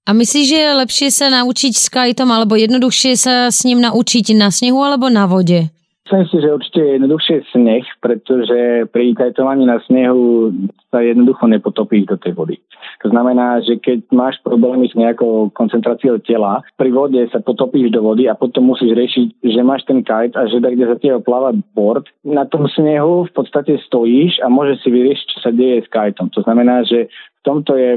A 0.05 0.13
myslíš, 0.13 0.47
že 0.53 0.59
je 0.61 0.81
lepšie 0.85 1.09
sa 1.09 1.33
naučiť 1.33 1.73
s 1.75 1.89
kajtom, 1.89 2.29
alebo 2.29 2.61
jednoduchšie 2.61 3.13
sa 3.17 3.49
s 3.49 3.65
ním 3.65 3.81
naučiť 3.81 4.37
na 4.37 4.53
snehu 4.53 4.79
alebo 4.85 5.09
na 5.09 5.25
vode? 5.25 5.74
Myslím 6.05 6.29
si, 6.29 6.37
že 6.45 6.53
určite 6.53 6.81
je 6.85 6.95
jednoduchšie 7.01 7.37
sneh, 7.49 7.85
pretože 8.05 8.85
pri 8.93 9.17
kajtovaní 9.17 9.65
na 9.65 9.81
snehu 9.89 10.53
sa 10.93 11.01
jednoducho 11.01 11.49
nepotopíš 11.49 12.05
do 12.13 12.21
tej 12.21 12.37
vody. 12.37 12.57
To 13.01 13.09
znamená, 13.09 13.65
že 13.65 13.81
keď 13.81 14.13
máš 14.13 14.37
problémy 14.45 14.85
s 14.85 14.93
nejakou 14.93 15.49
koncentráciou 15.57 16.21
tela, 16.21 16.61
pri 16.77 16.93
vode 16.93 17.25
sa 17.33 17.41
potopíš 17.41 17.89
do 17.89 18.05
vody 18.05 18.29
a 18.29 18.37
potom 18.37 18.69
musíš 18.69 18.93
riešiť, 18.93 19.27
že 19.49 19.61
máš 19.65 19.89
ten 19.89 20.05
kajt 20.05 20.37
a 20.37 20.45
že 20.45 20.61
tak, 20.61 20.77
kde 20.77 20.93
za 20.93 21.01
teba 21.01 21.25
pláva 21.25 21.57
board. 21.73 22.05
Na 22.21 22.45
tom 22.45 22.69
snehu 22.69 23.25
v 23.25 23.33
podstate 23.33 23.81
stojíš 23.89 24.45
a 24.45 24.53
môžeš 24.53 24.85
si 24.85 24.89
vyriešiť, 24.93 25.27
čo 25.33 25.39
sa 25.41 25.51
deje 25.57 25.85
s 25.85 25.89
kajtom. 25.89 26.29
To 26.37 26.45
znamená, 26.45 26.85
že 26.85 27.09
v 27.09 27.41
tomto 27.49 27.81
je 27.81 27.97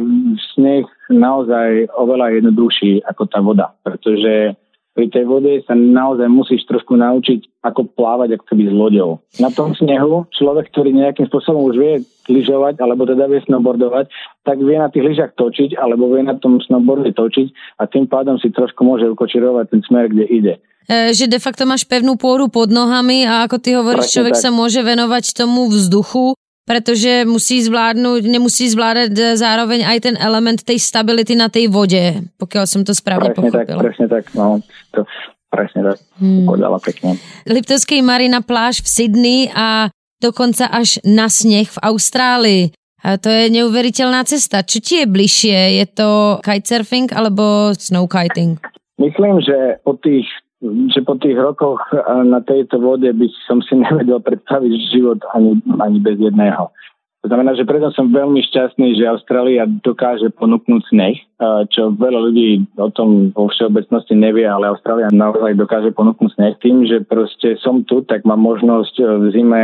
sneh 0.56 0.88
naozaj 1.12 1.92
oveľa 1.92 2.40
jednoduchší 2.40 3.04
ako 3.04 3.24
tá 3.28 3.44
voda, 3.44 3.76
pretože 3.84 4.56
pri 4.98 5.14
tej 5.14 5.30
vode 5.30 5.62
sa 5.70 5.78
naozaj 5.78 6.26
musíš 6.26 6.66
trošku 6.66 6.98
naučiť, 6.98 7.62
ako 7.62 7.86
plávať 7.94 8.34
ako 8.34 8.46
keby 8.50 8.64
s 8.66 8.74
loďou. 8.74 9.22
Na 9.38 9.54
tom 9.54 9.78
snehu 9.78 10.26
človek, 10.34 10.74
ktorý 10.74 10.90
nejakým 10.90 11.30
spôsobom 11.30 11.70
už 11.70 11.76
vie 11.78 11.94
lyžovať, 12.26 12.82
alebo 12.82 13.06
teda 13.06 13.30
vie 13.30 13.38
snowboardovať, 13.46 14.10
tak 14.42 14.58
vie 14.58 14.74
na 14.74 14.90
tých 14.90 15.06
lyžach 15.06 15.38
točiť, 15.38 15.78
alebo 15.78 16.10
vie 16.10 16.26
na 16.26 16.34
tom 16.42 16.58
snowboarde 16.58 17.14
točiť 17.14 17.78
a 17.78 17.86
tým 17.86 18.10
pádom 18.10 18.42
si 18.42 18.50
trošku 18.50 18.82
môže 18.82 19.06
ukočirovať 19.06 19.70
ten 19.70 19.86
smer, 19.86 20.10
kde 20.10 20.26
ide. 20.26 20.54
E, 20.90 21.14
že 21.14 21.30
de 21.30 21.38
facto 21.38 21.70
máš 21.70 21.86
pevnú 21.86 22.18
pôru 22.18 22.50
pod 22.50 22.74
nohami 22.74 23.30
a 23.30 23.46
ako 23.46 23.62
ty 23.62 23.78
hovoríš, 23.78 24.10
Presne 24.10 24.16
človek 24.18 24.36
tak. 24.40 24.44
sa 24.44 24.50
môže 24.50 24.82
venovať 24.82 25.24
tomu 25.38 25.70
vzduchu 25.70 26.34
pretože 26.68 27.24
musí 27.24 27.64
zvládnuť, 27.64 28.28
nemusí 28.28 28.68
zvládať 28.68 29.16
e, 29.16 29.24
zároveň 29.40 29.88
aj 29.88 29.98
ten 30.04 30.16
element 30.20 30.60
tej 30.60 30.84
stability 30.84 31.40
na 31.40 31.48
tej 31.48 31.72
vode, 31.72 32.28
pokiaľ 32.36 32.66
som 32.68 32.84
to 32.84 32.92
správne 32.92 33.32
presne 33.32 33.40
pochopila. 33.40 33.80
Tak, 33.80 33.86
presne 33.88 34.06
tak, 34.12 34.24
no, 34.36 34.60
to 34.92 35.08
presne 35.48 35.82
tak, 35.88 35.98
hmm. 36.20 36.44
povedala 36.44 36.78
pekne. 36.84 37.16
Liptovský 37.48 38.04
Marina 38.04 38.44
pláž 38.44 38.84
v 38.84 38.88
Sydney 38.92 39.40
a 39.56 39.88
dokonca 40.20 40.68
až 40.68 41.00
na 41.08 41.32
sneh 41.32 41.72
v 41.72 41.80
Austrálii. 41.80 42.64
A 43.08 43.16
to 43.16 43.32
je 43.32 43.48
neuveriteľná 43.48 44.28
cesta. 44.28 44.68
Čo 44.68 44.84
ti 44.84 44.94
je 45.00 45.06
bližšie? 45.08 45.80
Je 45.80 45.86
to 45.88 46.42
kitesurfing 46.44 47.16
alebo 47.16 47.72
snowkiting? 47.72 48.60
Myslím, 49.00 49.40
že 49.40 49.80
po 49.86 49.96
tých 49.96 50.28
že 50.64 51.06
po 51.06 51.14
tých 51.22 51.38
rokoch 51.38 51.82
na 52.26 52.42
tejto 52.42 52.82
vode 52.82 53.10
by 53.14 53.28
som 53.46 53.62
si 53.62 53.78
nevedel 53.86 54.22
predstaviť 54.22 54.72
život 54.90 55.20
ani, 55.34 55.62
ani 55.82 55.98
bez 56.02 56.18
jedného. 56.18 56.74
To 57.26 57.36
znamená, 57.36 57.58
že 57.58 57.68
preto 57.68 57.92
som 57.92 58.14
veľmi 58.14 58.40
šťastný, 58.46 58.94
že 58.96 59.10
Austrália 59.10 59.68
dokáže 59.68 60.32
ponúknuť 60.38 60.82
sneh, 60.88 61.18
čo 61.74 61.92
veľa 61.98 62.30
ľudí 62.30 62.64
o 62.78 62.88
tom 62.94 63.36
vo 63.36 63.50
všeobecnosti 63.52 64.16
nevie, 64.16 64.46
ale 64.48 64.70
Austrália 64.72 65.12
naozaj 65.12 65.58
dokáže 65.60 65.92
ponúknuť 65.92 66.32
sneh 66.38 66.56
tým, 66.62 66.86
že 66.88 67.04
proste 67.04 67.58
som 67.60 67.84
tu, 67.84 68.06
tak 68.06 68.24
mám 68.24 68.40
možnosť 68.40 68.96
e, 69.02 69.04
v 69.04 69.24
zime 69.34 69.62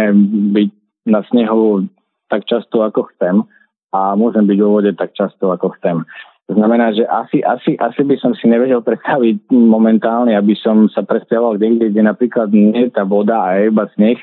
byť 0.52 0.70
na 1.08 1.24
snehu 1.30 1.88
tak 2.28 2.44
často, 2.50 2.84
ako 2.84 3.08
chcem 3.16 3.46
a 3.94 4.18
môžem 4.18 4.50
byť 4.50 4.58
vo 4.60 4.82
vode 4.82 4.92
tak 4.98 5.14
často, 5.14 5.54
ako 5.54 5.78
chcem. 5.80 6.04
To 6.52 6.60
znamená, 6.60 6.92
že 6.92 7.08
asi, 7.08 7.40
asi, 7.40 7.80
asi 7.80 8.02
by 8.04 8.16
som 8.20 8.36
si 8.36 8.52
nevedel 8.52 8.84
predstaviť 8.84 9.48
momentálne, 9.52 10.36
aby 10.36 10.54
som 10.60 10.92
sa 10.92 11.08
presťahoval 11.08 11.56
niekde, 11.56 11.96
kde 11.96 12.04
napríklad 12.04 12.52
nie 12.52 12.88
je 12.88 12.92
tá 12.92 13.08
voda 13.08 13.40
a 13.40 13.56
je 13.56 13.72
iba 13.72 13.88
sneh, 13.96 14.20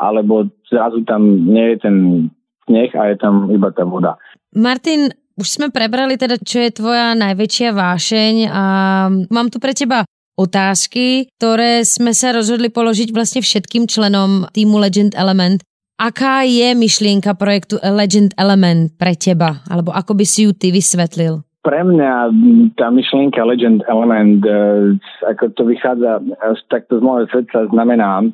alebo 0.00 0.48
zrazu 0.64 1.04
tam 1.04 1.20
nie 1.44 1.76
je 1.76 1.76
ten 1.84 1.96
sneh 2.64 2.90
a 2.96 3.12
je 3.12 3.16
tam 3.20 3.52
iba 3.52 3.68
tá 3.76 3.84
voda. 3.84 4.16
Martin, 4.56 5.12
už 5.36 5.46
sme 5.60 5.68
prebrali 5.68 6.16
teda, 6.16 6.40
čo 6.40 6.64
je 6.64 6.72
tvoja 6.72 7.12
najväčšia 7.12 7.76
vášeň 7.76 8.34
a 8.48 8.64
mám 9.28 9.52
tu 9.52 9.60
pre 9.60 9.76
teba 9.76 10.08
otázky, 10.40 11.28
ktoré 11.36 11.84
sme 11.84 12.16
sa 12.16 12.32
rozhodli 12.32 12.72
položiť 12.72 13.12
vlastne 13.12 13.44
všetkým 13.44 13.84
členom 13.84 14.48
týmu 14.48 14.80
Legend 14.80 15.12
Element. 15.12 15.60
Aká 16.00 16.48
je 16.48 16.72
myšlienka 16.72 17.36
projektu 17.36 17.76
Legend 17.84 18.32
Element 18.40 18.96
pre 18.96 19.12
teba? 19.12 19.60
Alebo 19.68 19.92
ako 19.92 20.16
by 20.16 20.24
si 20.24 20.48
ju 20.48 20.56
ty 20.56 20.72
vysvetlil? 20.72 21.44
Pre 21.60 21.80
mňa 21.84 22.12
tá 22.80 22.88
myšlienka 22.88 23.44
Legend 23.44 23.84
Element, 23.84 24.40
e, 24.48 24.56
ako 25.28 25.52
to 25.52 25.62
vychádza 25.68 26.24
takto 26.72 27.00
z 27.00 27.02
môjho 27.04 27.26
srdca, 27.28 27.68
znamená, 27.68 28.24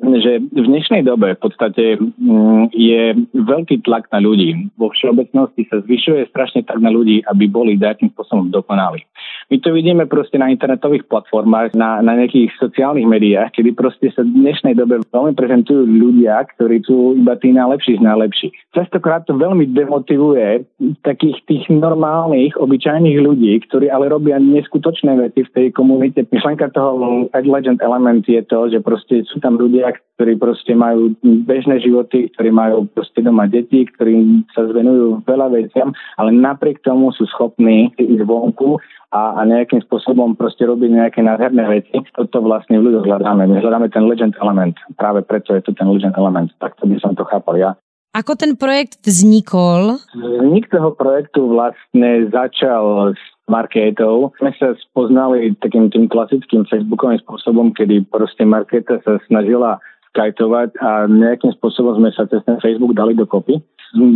že 0.00 0.40
v 0.40 0.66
dnešnej 0.66 1.04
dobe 1.04 1.36
v 1.36 1.40
podstate 1.40 2.00
mm, 2.00 2.72
je 2.72 3.02
veľký 3.36 3.84
tlak 3.84 4.08
na 4.08 4.24
ľudí. 4.24 4.72
Vo 4.80 4.88
všeobecnosti 4.88 5.68
sa 5.68 5.84
zvyšuje 5.84 6.32
strašne 6.32 6.64
tak 6.64 6.80
na 6.80 6.88
ľudí, 6.88 7.20
aby 7.28 7.44
boli 7.44 7.76
nejakým 7.76 8.08
spôsobom 8.16 8.48
dokonali. 8.48 9.04
My 9.52 9.58
to 9.60 9.74
vidíme 9.74 10.06
proste 10.06 10.38
na 10.38 10.48
internetových 10.48 11.04
platformách, 11.10 11.74
na, 11.74 12.00
na 12.00 12.16
nejakých 12.16 12.54
sociálnych 12.56 13.04
médiách, 13.04 13.50
kedy 13.58 13.76
proste 13.76 14.08
sa 14.14 14.22
v 14.24 14.30
dnešnej 14.30 14.78
dobe 14.78 15.02
veľmi 15.10 15.34
prezentujú 15.34 15.84
ľudia, 15.84 16.48
ktorí 16.56 16.80
sú 16.86 17.18
iba 17.18 17.36
tí 17.36 17.52
najlepší 17.52 17.98
z 17.98 18.02
najlepších. 18.06 18.54
Častokrát 18.72 19.26
to 19.26 19.34
veľmi 19.34 19.68
demotivuje 19.74 20.64
takých 21.02 21.42
tých 21.50 21.66
normálnych, 21.66 22.54
obyčajných 22.56 23.18
ľudí, 23.20 23.58
ktorí 23.66 23.90
ale 23.90 24.08
robia 24.08 24.38
neskutočné 24.38 25.18
veci 25.18 25.42
v 25.44 25.52
tej 25.52 25.66
komunite. 25.74 26.24
Myšlenka 26.30 26.70
toho 26.70 27.26
Legend 27.34 27.82
Element 27.82 28.22
je 28.30 28.40
to, 28.46 28.70
že 28.70 28.78
proste 28.78 29.26
sú 29.26 29.42
tam 29.42 29.58
ľudia, 29.58 29.89
ktorí 29.96 30.36
proste 30.36 30.76
majú 30.76 31.16
bežné 31.24 31.80
životy, 31.80 32.28
ktorí 32.36 32.52
majú 32.52 32.84
proste 32.92 33.24
doma 33.24 33.48
deti, 33.48 33.88
ktorí 33.88 34.44
sa 34.52 34.68
zvenujú 34.68 35.24
veľa 35.24 35.48
veciam, 35.48 35.96
ale 36.20 36.36
napriek 36.36 36.84
tomu 36.84 37.08
sú 37.16 37.24
schopní 37.32 37.88
ísť 37.96 38.28
vonku 38.28 38.76
a, 39.16 39.40
a 39.40 39.48
nejakým 39.48 39.80
spôsobom 39.88 40.36
proste 40.36 40.68
robiť 40.68 40.90
nejaké 40.92 41.20
nádherné 41.24 41.64
veci. 41.66 42.04
Toto 42.12 42.44
vlastne 42.44 42.78
v 42.78 42.92
ľuďoch 42.92 43.08
hľadáme. 43.08 43.48
My 43.48 43.56
hľadáme 43.58 43.88
ten 43.88 44.04
legend 44.04 44.36
element. 44.38 44.76
Práve 45.00 45.24
preto 45.24 45.56
je 45.56 45.64
to 45.64 45.72
ten 45.72 45.88
legend 45.88 46.14
element. 46.20 46.52
Takto 46.60 46.84
by 46.84 47.00
som 47.00 47.16
to 47.16 47.24
chápal 47.24 47.56
ja. 47.56 47.72
Ako 48.10 48.34
ten 48.34 48.58
projekt 48.58 49.06
vznikol? 49.06 50.02
Vznik 50.18 50.66
toho 50.66 50.90
projektu 50.98 51.46
vlastne 51.46 52.26
začal 52.34 53.14
s 53.14 53.22
Markétou. 53.50 54.30
My 54.38 54.54
sa 54.56 54.78
spoznali 54.78 55.52
takým 55.58 55.90
tým 55.90 56.06
klasickým 56.06 56.64
facebookovým 56.70 57.18
spôsobom, 57.26 57.74
kedy 57.74 58.06
proste 58.06 58.46
Markéta 58.46 59.02
sa 59.02 59.18
snažila 59.26 59.82
skajtovať 60.14 60.78
a 60.78 61.10
nejakým 61.10 61.54
spôsobom 61.58 61.98
sme 61.98 62.10
sa 62.14 62.26
cez 62.30 62.42
ten 62.46 62.58
Facebook 62.62 62.94
dali 62.94 63.14
dokopy. 63.14 63.58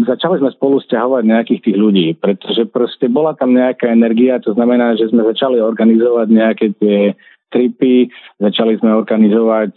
Začali 0.06 0.38
sme 0.38 0.54
spolu 0.54 0.78
stiahovať 0.78 1.22
nejakých 1.26 1.60
tých 1.66 1.76
ľudí, 1.78 2.06
pretože 2.14 2.62
proste 2.70 3.10
bola 3.10 3.34
tam 3.34 3.58
nejaká 3.58 3.90
energia, 3.90 4.38
to 4.38 4.54
znamená, 4.54 4.94
že 4.94 5.10
sme 5.10 5.26
začali 5.26 5.58
organizovať 5.58 6.26
nejaké 6.30 6.66
tie 6.78 7.18
tripy, 7.50 8.06
začali 8.38 8.78
sme 8.78 8.94
organizovať 8.94 9.74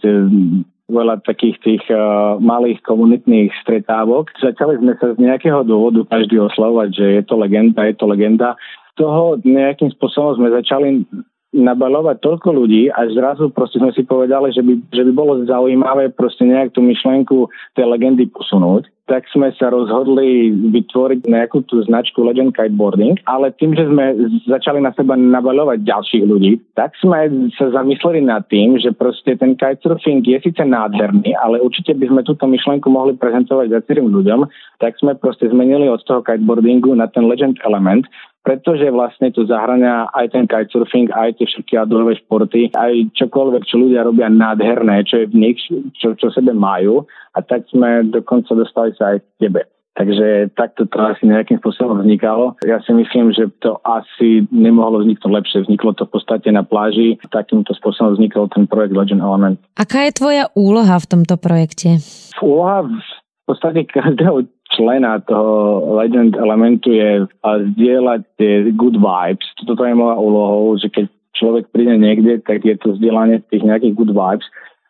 veľa 0.88 1.20
takých 1.28 1.56
tých 1.60 1.84
uh, 1.92 2.40
malých 2.40 2.80
komunitných 2.88 3.52
stretávok. 3.60 4.32
Začali 4.40 4.80
sme 4.80 4.96
sa 4.96 5.12
z 5.12 5.20
nejakého 5.20 5.60
dôvodu 5.68 6.00
každý 6.08 6.40
oslavovať, 6.40 6.88
že 6.96 7.06
je 7.20 7.22
to 7.28 7.36
legenda, 7.36 7.80
je 7.84 7.94
to 7.94 8.06
legenda. 8.08 8.56
Toho 8.98 9.38
nejakým 9.46 9.94
spôsobom 9.94 10.42
sme 10.42 10.50
začali 10.50 11.06
nabalovať 11.48 12.20
toľko 12.20 12.48
ľudí 12.52 12.92
a 12.92 13.08
zrazu 13.08 13.48
proste 13.48 13.80
sme 13.80 13.88
si 13.96 14.04
povedali, 14.04 14.52
že 14.52 14.60
by, 14.60 14.72
že 14.92 15.02
by 15.08 15.12
bolo 15.16 15.48
zaujímavé 15.48 16.12
proste 16.12 16.44
nejak 16.44 16.76
tú 16.76 16.84
myšlienku 16.84 17.48
tej 17.72 17.88
legendy 17.88 18.28
posunúť. 18.28 18.84
Tak 19.08 19.24
sme 19.32 19.48
sa 19.56 19.72
rozhodli 19.72 20.52
vytvoriť 20.52 21.24
nejakú 21.24 21.64
tú 21.64 21.80
značku 21.80 22.20
Legend 22.20 22.52
Kiteboarding, 22.52 23.16
ale 23.24 23.56
tým, 23.56 23.72
že 23.72 23.88
sme 23.88 24.12
začali 24.44 24.84
na 24.84 24.92
seba 24.92 25.16
nabalovať 25.16 25.80
ďalších 25.80 26.28
ľudí, 26.28 26.60
tak 26.76 26.92
sme 27.00 27.48
sa 27.56 27.72
zamysleli 27.72 28.20
nad 28.20 28.44
tým, 28.52 28.76
že 28.76 28.92
proste 28.92 29.32
ten 29.40 29.56
kitesurfing 29.56 30.20
je 30.20 30.44
síce 30.44 30.60
nádherný, 30.60 31.32
ale 31.40 31.56
určite 31.64 31.96
by 31.96 32.04
sme 32.04 32.20
túto 32.28 32.44
myšlienku 32.44 32.92
mohli 32.92 33.16
prezentovať 33.16 33.72
viacerým 33.72 34.12
ľuďom, 34.12 34.44
tak 34.84 35.00
sme 35.00 35.16
proste 35.16 35.48
zmenili 35.48 35.88
od 35.88 36.04
toho 36.04 36.20
kiteboardingu 36.20 36.92
na 36.92 37.08
ten 37.08 37.24
Legend 37.24 37.56
element, 37.64 38.04
pretože 38.42 38.88
vlastne 38.88 39.28
to 39.34 39.44
zahrania 39.44 40.08
aj 40.14 40.32
ten 40.32 40.44
kitesurfing, 40.48 41.12
aj 41.12 41.36
tie 41.36 41.46
všetky 41.46 41.74
outdoorové 41.76 42.16
športy, 42.24 42.72
aj 42.72 43.12
čokoľvek, 43.18 43.62
čo 43.68 43.76
ľudia 43.76 44.06
robia 44.06 44.32
nádherné, 44.32 45.04
čo 45.04 45.20
je 45.20 45.26
v 45.28 45.36
nich, 45.36 45.58
čo, 45.98 46.16
čo 46.16 46.32
sebe 46.32 46.56
majú 46.56 47.04
a 47.36 47.44
tak 47.44 47.68
sme 47.68 48.08
dokonca 48.08 48.56
dostali 48.56 48.96
sa 48.96 49.14
aj 49.14 49.18
k 49.20 49.28
tebe. 49.48 49.62
Takže 49.98 50.54
takto 50.54 50.86
to 50.86 50.94
asi 51.02 51.26
nejakým 51.26 51.58
spôsobom 51.58 51.98
vznikalo. 51.98 52.54
Ja 52.62 52.78
si 52.86 52.94
myslím, 52.94 53.34
že 53.34 53.50
to 53.58 53.82
asi 53.82 54.46
nemohlo 54.54 55.02
vzniknúť 55.02 55.26
lepšie. 55.26 55.66
Vzniklo 55.66 55.90
to 55.98 56.06
v 56.06 56.14
podstate 56.14 56.54
na 56.54 56.62
pláži. 56.62 57.18
Takýmto 57.34 57.74
spôsobom 57.74 58.14
vznikol 58.14 58.46
ten 58.54 58.70
projekt 58.70 58.94
Legend 58.94 59.18
Element. 59.18 59.58
Aká 59.74 60.06
je 60.06 60.14
tvoja 60.14 60.44
úloha 60.54 60.94
v 61.02 61.06
tomto 61.10 61.34
projekte? 61.34 61.98
Úloha 62.38 62.86
v 62.86 63.42
podstate 63.50 63.90
každého 63.90 64.46
člena 64.74 65.20
toho 65.24 65.84
Legend 65.96 66.36
Elementu 66.36 66.92
je 66.92 67.24
zdieľať 67.44 68.20
tie 68.36 68.52
good 68.76 68.96
vibes. 69.00 69.46
Toto 69.64 69.82
je 69.84 69.94
moja 69.94 70.16
úlohou, 70.20 70.76
že 70.76 70.92
keď 70.92 71.06
človek 71.38 71.64
príde 71.70 71.94
niekde, 71.96 72.42
tak 72.42 72.66
je 72.66 72.74
to 72.76 72.98
zdieľanie 72.98 73.40
tých 73.48 73.64
nejakých 73.64 73.94
good 73.94 74.12
vibes. 74.12 74.46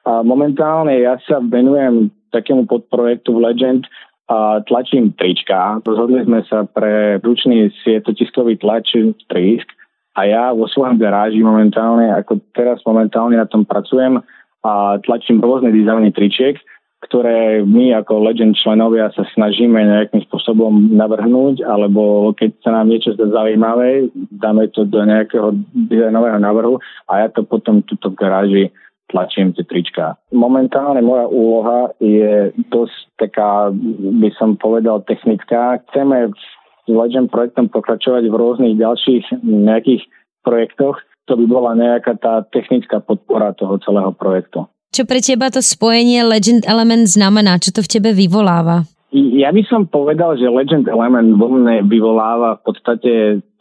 A 0.09 0.25
momentálne 0.25 0.97
ja 0.97 1.21
sa 1.29 1.39
venujem 1.45 2.09
takému 2.33 2.65
podprojektu 2.65 3.37
v 3.37 3.43
Legend 3.45 3.83
a 4.29 4.61
tlačím 4.65 5.17
trička. 5.17 5.81
Rozhodli 5.85 6.25
sme 6.25 6.45
sa 6.45 6.69
pre 6.69 7.17
ručný 7.25 7.73
sietotiskový 7.85 8.61
tlač 8.61 8.93
Trisk 9.29 9.69
a 10.17 10.29
ja 10.29 10.53
vo 10.53 10.69
svojom 10.69 11.01
garáži 11.01 11.41
momentálne, 11.41 12.13
ako 12.13 12.41
teraz 12.53 12.85
momentálne 12.85 13.41
na 13.41 13.49
tom 13.49 13.65
pracujem 13.65 14.21
a 14.67 15.01
tlačím 15.01 15.41
rôzne 15.41 15.73
dizajny 15.73 16.13
tričiek, 16.13 16.61
ktoré 16.99 17.63
my 17.63 17.95
ako 18.03 18.27
Legend 18.27 18.59
členovia 18.59 19.15
sa 19.15 19.23
snažíme 19.35 19.79
nejakým 19.79 20.27
spôsobom 20.27 20.99
navrhnúť, 20.99 21.63
alebo 21.63 22.35
keď 22.35 22.59
sa 22.59 22.71
nám 22.75 22.91
niečo 22.91 23.15
zdá 23.15 23.31
zaujímavé, 23.31 24.11
dáme 24.35 24.67
to 24.75 24.83
do 24.83 24.99
nejakého 25.07 25.55
dizajnového 25.89 26.39
návrhu 26.43 26.83
a 27.07 27.23
ja 27.23 27.29
to 27.31 27.47
potom 27.47 27.87
tuto 27.87 28.11
v 28.11 28.19
garáži 28.19 28.65
tlačím 29.09 29.57
tie 29.57 29.65
trička. 29.65 30.21
Momentálne 30.35 31.01
moja 31.01 31.27
úloha 31.31 31.81
je 32.03 32.53
dosť 32.69 32.97
taká, 33.17 33.73
by 34.21 34.31
som 34.37 34.61
povedal, 34.61 35.01
technická. 35.09 35.81
Chceme 35.89 36.29
s 36.35 36.43
Legend 36.89 37.33
projektom 37.33 37.73
pokračovať 37.73 38.29
v 38.29 38.35
rôznych 38.37 38.75
ďalších 38.77 39.45
nejakých 39.45 40.05
projektoch. 40.45 41.01
To 41.29 41.37
by 41.37 41.45
bola 41.45 41.77
nejaká 41.77 42.17
tá 42.21 42.45
technická 42.49 43.01
podpora 43.01 43.53
toho 43.57 43.77
celého 43.81 44.13
projektu. 44.17 44.65
Čo 44.99 45.07
pre 45.07 45.23
teba 45.23 45.47
to 45.47 45.63
spojenie 45.63 46.27
Legend 46.27 46.67
Element 46.67 47.07
znamená? 47.07 47.63
Čo 47.63 47.71
to 47.71 47.87
v 47.87 47.93
tebe 47.95 48.11
vyvoláva? 48.11 48.83
Ja 49.15 49.55
by 49.55 49.63
som 49.71 49.87
povedal, 49.87 50.35
že 50.35 50.51
Legend 50.51 50.91
Element 50.91 51.39
vo 51.39 51.55
mne 51.55 51.87
vyvoláva 51.87 52.59
v 52.59 52.63
podstate 52.67 53.13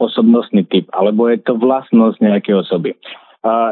osobnostný 0.01 0.65
typ, 0.65 0.89
alebo 0.97 1.29
je 1.29 1.37
to 1.37 1.53
vlastnosť 1.61 2.25
nejakej 2.25 2.65
osoby. 2.65 2.97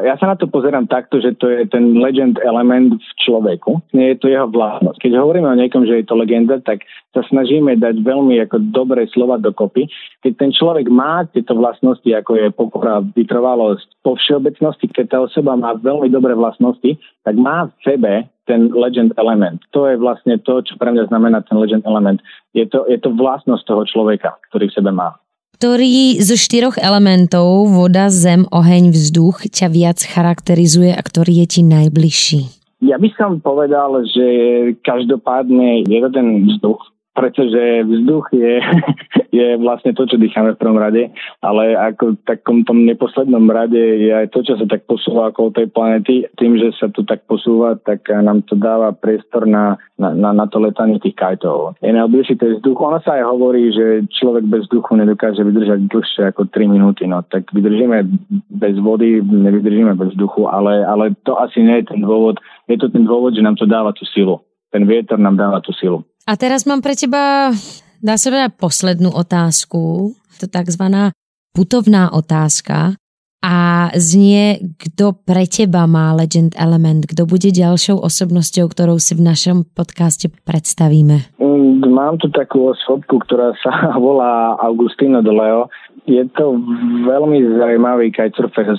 Ja 0.06 0.16
sa 0.16 0.32
na 0.32 0.38
to 0.40 0.48
pozerám 0.48 0.88
takto, 0.88 1.20
že 1.20 1.36
to 1.36 1.52
je 1.52 1.68
ten 1.68 1.98
legend 2.00 2.40
element 2.40 2.96
v 2.96 3.12
človeku. 3.26 3.82
Nie 3.92 4.16
je 4.16 4.18
to 4.22 4.28
jeho 4.32 4.48
vlastnosť. 4.48 5.02
Keď 5.02 5.12
hovoríme 5.20 5.50
o 5.50 5.60
niekom, 5.60 5.84
že 5.84 6.00
je 6.02 6.06
to 6.08 6.16
legenda, 6.16 6.62
tak 6.64 6.88
sa 7.12 7.26
snažíme 7.28 7.76
dať 7.80 8.00
veľmi 8.04 8.40
ako 8.46 8.62
dobré 8.72 9.10
slova 9.12 9.42
dokopy. 9.42 9.92
Keď 10.24 10.34
ten 10.38 10.52
človek 10.56 10.88
má 10.88 11.28
tieto 11.28 11.58
vlastnosti, 11.58 12.08
ako 12.08 12.32
je 12.40 12.48
pokora, 12.56 13.04
vytrvalosť, 13.04 14.06
po 14.06 14.16
všeobecnosti, 14.16 14.88
keď 14.92 15.06
tá 15.12 15.18
osoba 15.26 15.58
má 15.60 15.76
veľmi 15.76 16.08
dobré 16.14 16.38
vlastnosti, 16.38 16.96
tak 17.26 17.36
má 17.36 17.68
v 17.68 17.74
sebe 17.84 18.14
ten 18.46 18.70
legend 18.70 19.12
element. 19.18 19.58
To 19.74 19.90
je 19.90 19.98
vlastne 19.98 20.38
to, 20.46 20.62
čo 20.62 20.78
pre 20.78 20.94
mňa 20.94 21.10
znamená 21.10 21.42
ten 21.42 21.58
legend 21.58 21.82
element. 21.90 22.22
Je 22.54 22.70
to, 22.70 22.86
je 22.86 23.02
to 23.02 23.10
vlastnosť 23.18 23.66
toho 23.66 23.84
človeka, 23.90 24.38
ktorý 24.54 24.70
v 24.70 24.78
sebe 24.78 24.94
má. 24.94 25.18
Ktorý 25.56 26.20
zo 26.20 26.36
štyroch 26.36 26.76
elementov, 26.76 27.72
voda, 27.72 28.12
zem, 28.12 28.44
oheň, 28.52 28.92
vzduch, 28.92 29.48
ťa 29.48 29.72
viac 29.72 30.04
charakterizuje 30.04 30.92
a 30.92 31.00
ktorý 31.00 31.48
je 31.48 31.48
ti 31.48 31.62
najbližší? 31.64 32.42
Ja 32.84 33.00
by 33.00 33.08
som 33.16 33.40
povedal, 33.40 34.04
že 34.04 34.28
každopádne 34.84 35.88
je 35.88 36.00
ten 36.12 36.44
vzduch, 36.44 36.84
pretože 37.16 37.88
vzduch 37.88 38.28
je, 38.36 38.60
je 39.40 39.48
vlastne 39.58 39.96
to, 39.96 40.04
čo 40.04 40.20
dýchame 40.20 40.54
v 40.54 40.62
prvom 40.62 40.78
rade, 40.78 41.08
ale 41.40 41.74
ako 41.74 42.20
v 42.20 42.24
takom 42.28 42.68
tom 42.68 42.84
neposlednom 42.84 43.48
rade 43.48 43.80
je 43.80 44.12
aj 44.12 44.36
to, 44.36 44.44
čo 44.44 44.60
sa 44.60 44.68
tak 44.68 44.84
posúva 44.84 45.32
okolo 45.32 45.56
tej 45.56 45.72
planety. 45.72 46.28
Tým, 46.36 46.60
že 46.60 46.76
sa 46.76 46.92
tu 46.92 47.08
tak 47.08 47.24
posúva, 47.26 47.80
tak 47.80 48.12
nám 48.12 48.44
to 48.46 48.60
dáva 48.60 48.92
priestor 48.92 49.48
na, 49.48 49.80
na, 49.96 50.12
na, 50.12 50.36
na 50.36 50.46
to 50.52 50.60
letanie 50.60 51.00
tých 51.00 51.16
kajtov. 51.16 51.80
Je 51.80 51.92
to 52.36 52.46
je 52.52 52.56
vzduch. 52.60 52.78
Ono 52.84 53.00
sa 53.00 53.16
aj 53.16 53.24
hovorí, 53.24 53.72
že 53.72 54.04
človek 54.12 54.44
bez 54.52 54.68
vzduchu 54.68 55.00
nedokáže 55.00 55.40
vydržať 55.40 55.88
dlhšie 55.88 56.24
ako 56.36 56.52
3 56.52 56.68
minúty. 56.68 57.08
No 57.08 57.24
tak 57.24 57.48
vydržíme 57.56 58.04
bez 58.52 58.76
vody, 58.84 59.24
nevydržíme 59.24 59.96
bez 59.96 60.12
vzduchu, 60.18 60.52
ale, 60.52 60.84
ale 60.84 61.16
to 61.24 61.40
asi 61.40 61.64
nie 61.64 61.80
je 61.80 61.96
ten 61.96 62.04
dôvod. 62.04 62.44
Je 62.68 62.76
to 62.76 62.92
ten 62.92 63.08
dôvod, 63.08 63.32
že 63.38 63.46
nám 63.46 63.56
to 63.56 63.70
dáva 63.70 63.96
tú 63.96 64.04
silu. 64.12 64.44
Ten 64.76 64.84
vietor 64.84 65.16
nám 65.16 65.40
dáva 65.40 65.64
tú 65.64 65.72
silu. 65.72 66.04
A 66.26 66.34
teraz 66.42 66.66
mám 66.66 66.82
pre 66.82 66.98
teba, 66.98 67.54
dá 68.02 68.18
sa 68.18 68.50
poslednú 68.50 69.14
otázku. 69.14 70.18
To 70.42 70.46
takzvaná 70.50 71.14
putovná 71.54 72.10
otázka. 72.10 72.98
A 73.46 73.94
znie, 73.94 74.58
kto 74.74 75.14
pre 75.22 75.46
teba 75.46 75.86
má 75.86 76.18
Legend 76.18 76.58
Element? 76.58 77.06
Kto 77.06 77.30
bude 77.30 77.54
ďalšou 77.54 78.02
osobnosťou, 78.02 78.66
ktorou 78.66 78.98
si 78.98 79.14
v 79.14 79.22
našom 79.22 79.70
podcaste 79.70 80.34
predstavíme? 80.50 81.30
Mm, 81.38 81.86
mám 81.94 82.18
tu 82.18 82.34
takú 82.34 82.74
osobku, 82.74 83.22
ktorá 83.22 83.54
sa 83.62 83.94
volá 84.02 84.58
Augustino 84.66 85.22
de 85.22 85.30
Leo. 85.30 85.70
Je 86.10 86.26
to 86.34 86.58
veľmi 87.06 87.38
zaujímavý 87.62 88.10
kitesurfer, 88.10 88.74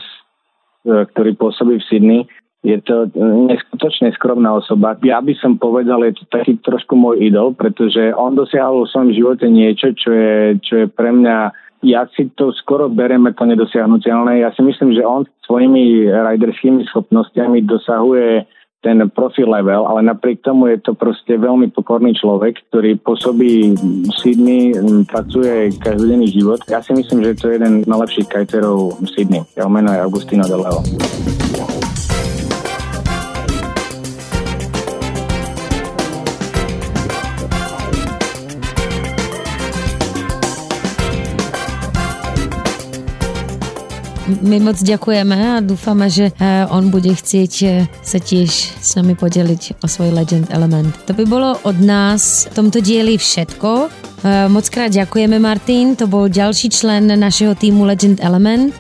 ktorý 1.15 1.31
pôsobí 1.39 1.79
v 1.79 1.87
Sydney 1.87 2.21
je 2.67 2.83
to 2.83 3.07
neskutočne 3.47 4.11
skromná 4.19 4.59
osoba. 4.59 4.99
Ja 5.07 5.23
by 5.23 5.39
som 5.39 5.55
povedal, 5.55 6.03
je 6.03 6.19
to 6.19 6.25
taký 6.35 6.59
trošku 6.67 6.99
môj 6.99 7.23
idol, 7.23 7.55
pretože 7.55 8.11
on 8.19 8.35
dosiahol 8.35 8.83
v 8.83 8.91
svojom 8.91 9.11
živote 9.15 9.47
niečo, 9.47 9.95
čo 9.95 10.11
je, 10.11 10.59
čo 10.59 10.75
je 10.83 10.87
pre 10.91 11.15
mňa 11.15 11.55
ja 11.87 12.09
si 12.19 12.27
to 12.35 12.51
skoro 12.57 12.91
bereme 12.91 13.31
to 13.37 13.47
nedosiahnutelné. 13.47 14.43
Ja 14.43 14.51
si 14.51 14.65
myslím, 14.65 14.97
že 14.97 15.07
on 15.07 15.29
svojimi 15.47 16.11
riderskými 16.11 16.83
schopnosťami 16.91 17.63
dosahuje 17.63 18.49
ten 18.83 18.99
profil 19.11 19.51
level, 19.51 19.87
ale 19.87 20.03
napriek 20.03 20.43
tomu 20.43 20.71
je 20.71 20.79
to 20.83 20.99
proste 20.99 21.31
veľmi 21.31 21.71
pokorný 21.71 22.15
človek, 22.19 22.59
ktorý 22.71 22.99
pôsobí 23.03 23.75
Sydney, 24.19 24.75
pracuje 25.07 25.71
každodenný 25.79 26.31
život. 26.35 26.63
Ja 26.67 26.83
si 26.83 26.95
myslím, 26.95 27.23
že 27.23 27.39
to 27.39 27.51
je 27.51 27.59
jeden 27.59 27.83
z 27.83 27.87
najlepších 27.87 28.31
kajterov 28.31 28.99
Sydney. 29.15 29.43
Jeho 29.55 29.71
meno 29.71 29.91
je 29.95 30.01
Augustino 30.03 30.47
de 30.49 30.57
Leo. 30.59 30.81
My 44.43 44.61
moc 44.61 44.77
ďakujeme 44.77 45.57
a 45.57 45.65
dúfame, 45.65 46.13
že 46.13 46.29
eh, 46.37 46.67
on 46.69 46.93
bude 46.93 47.09
chcieť 47.09 47.53
eh, 47.65 47.89
sa 48.05 48.19
tiež 48.21 48.51
s 48.77 48.91
nami 48.99 49.17
podeliť 49.17 49.81
o 49.81 49.87
svoj 49.89 50.13
Legend 50.13 50.53
Element. 50.53 50.93
To 51.09 51.17
by 51.17 51.25
bolo 51.25 51.57
od 51.65 51.79
nás 51.81 52.45
v 52.53 52.53
tomto 52.53 52.85
dieli 52.85 53.17
všetko. 53.17 53.71
Eh, 53.89 54.49
moc 54.53 54.69
krát 54.69 54.93
ďakujeme, 54.93 55.41
Martin. 55.41 55.97
To 55.97 56.05
bol 56.05 56.29
ďalší 56.29 56.69
člen 56.69 57.09
našeho 57.09 57.57
týmu 57.57 57.89
Legend 57.89 58.21
Element. 58.21 58.77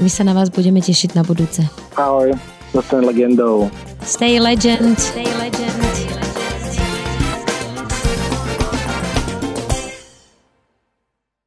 My 0.00 0.08
sa 0.08 0.24
na 0.24 0.32
vás 0.32 0.48
budeme 0.48 0.80
tešiť 0.80 1.12
na 1.12 1.24
budúce. 1.24 1.64
Ahoj, 1.96 2.32
zostaň 2.72 3.08
legendou. 3.08 3.68
Stay 4.04 4.40
legend. 4.40 4.96
Stay 4.96 5.28
legend. 5.40 5.75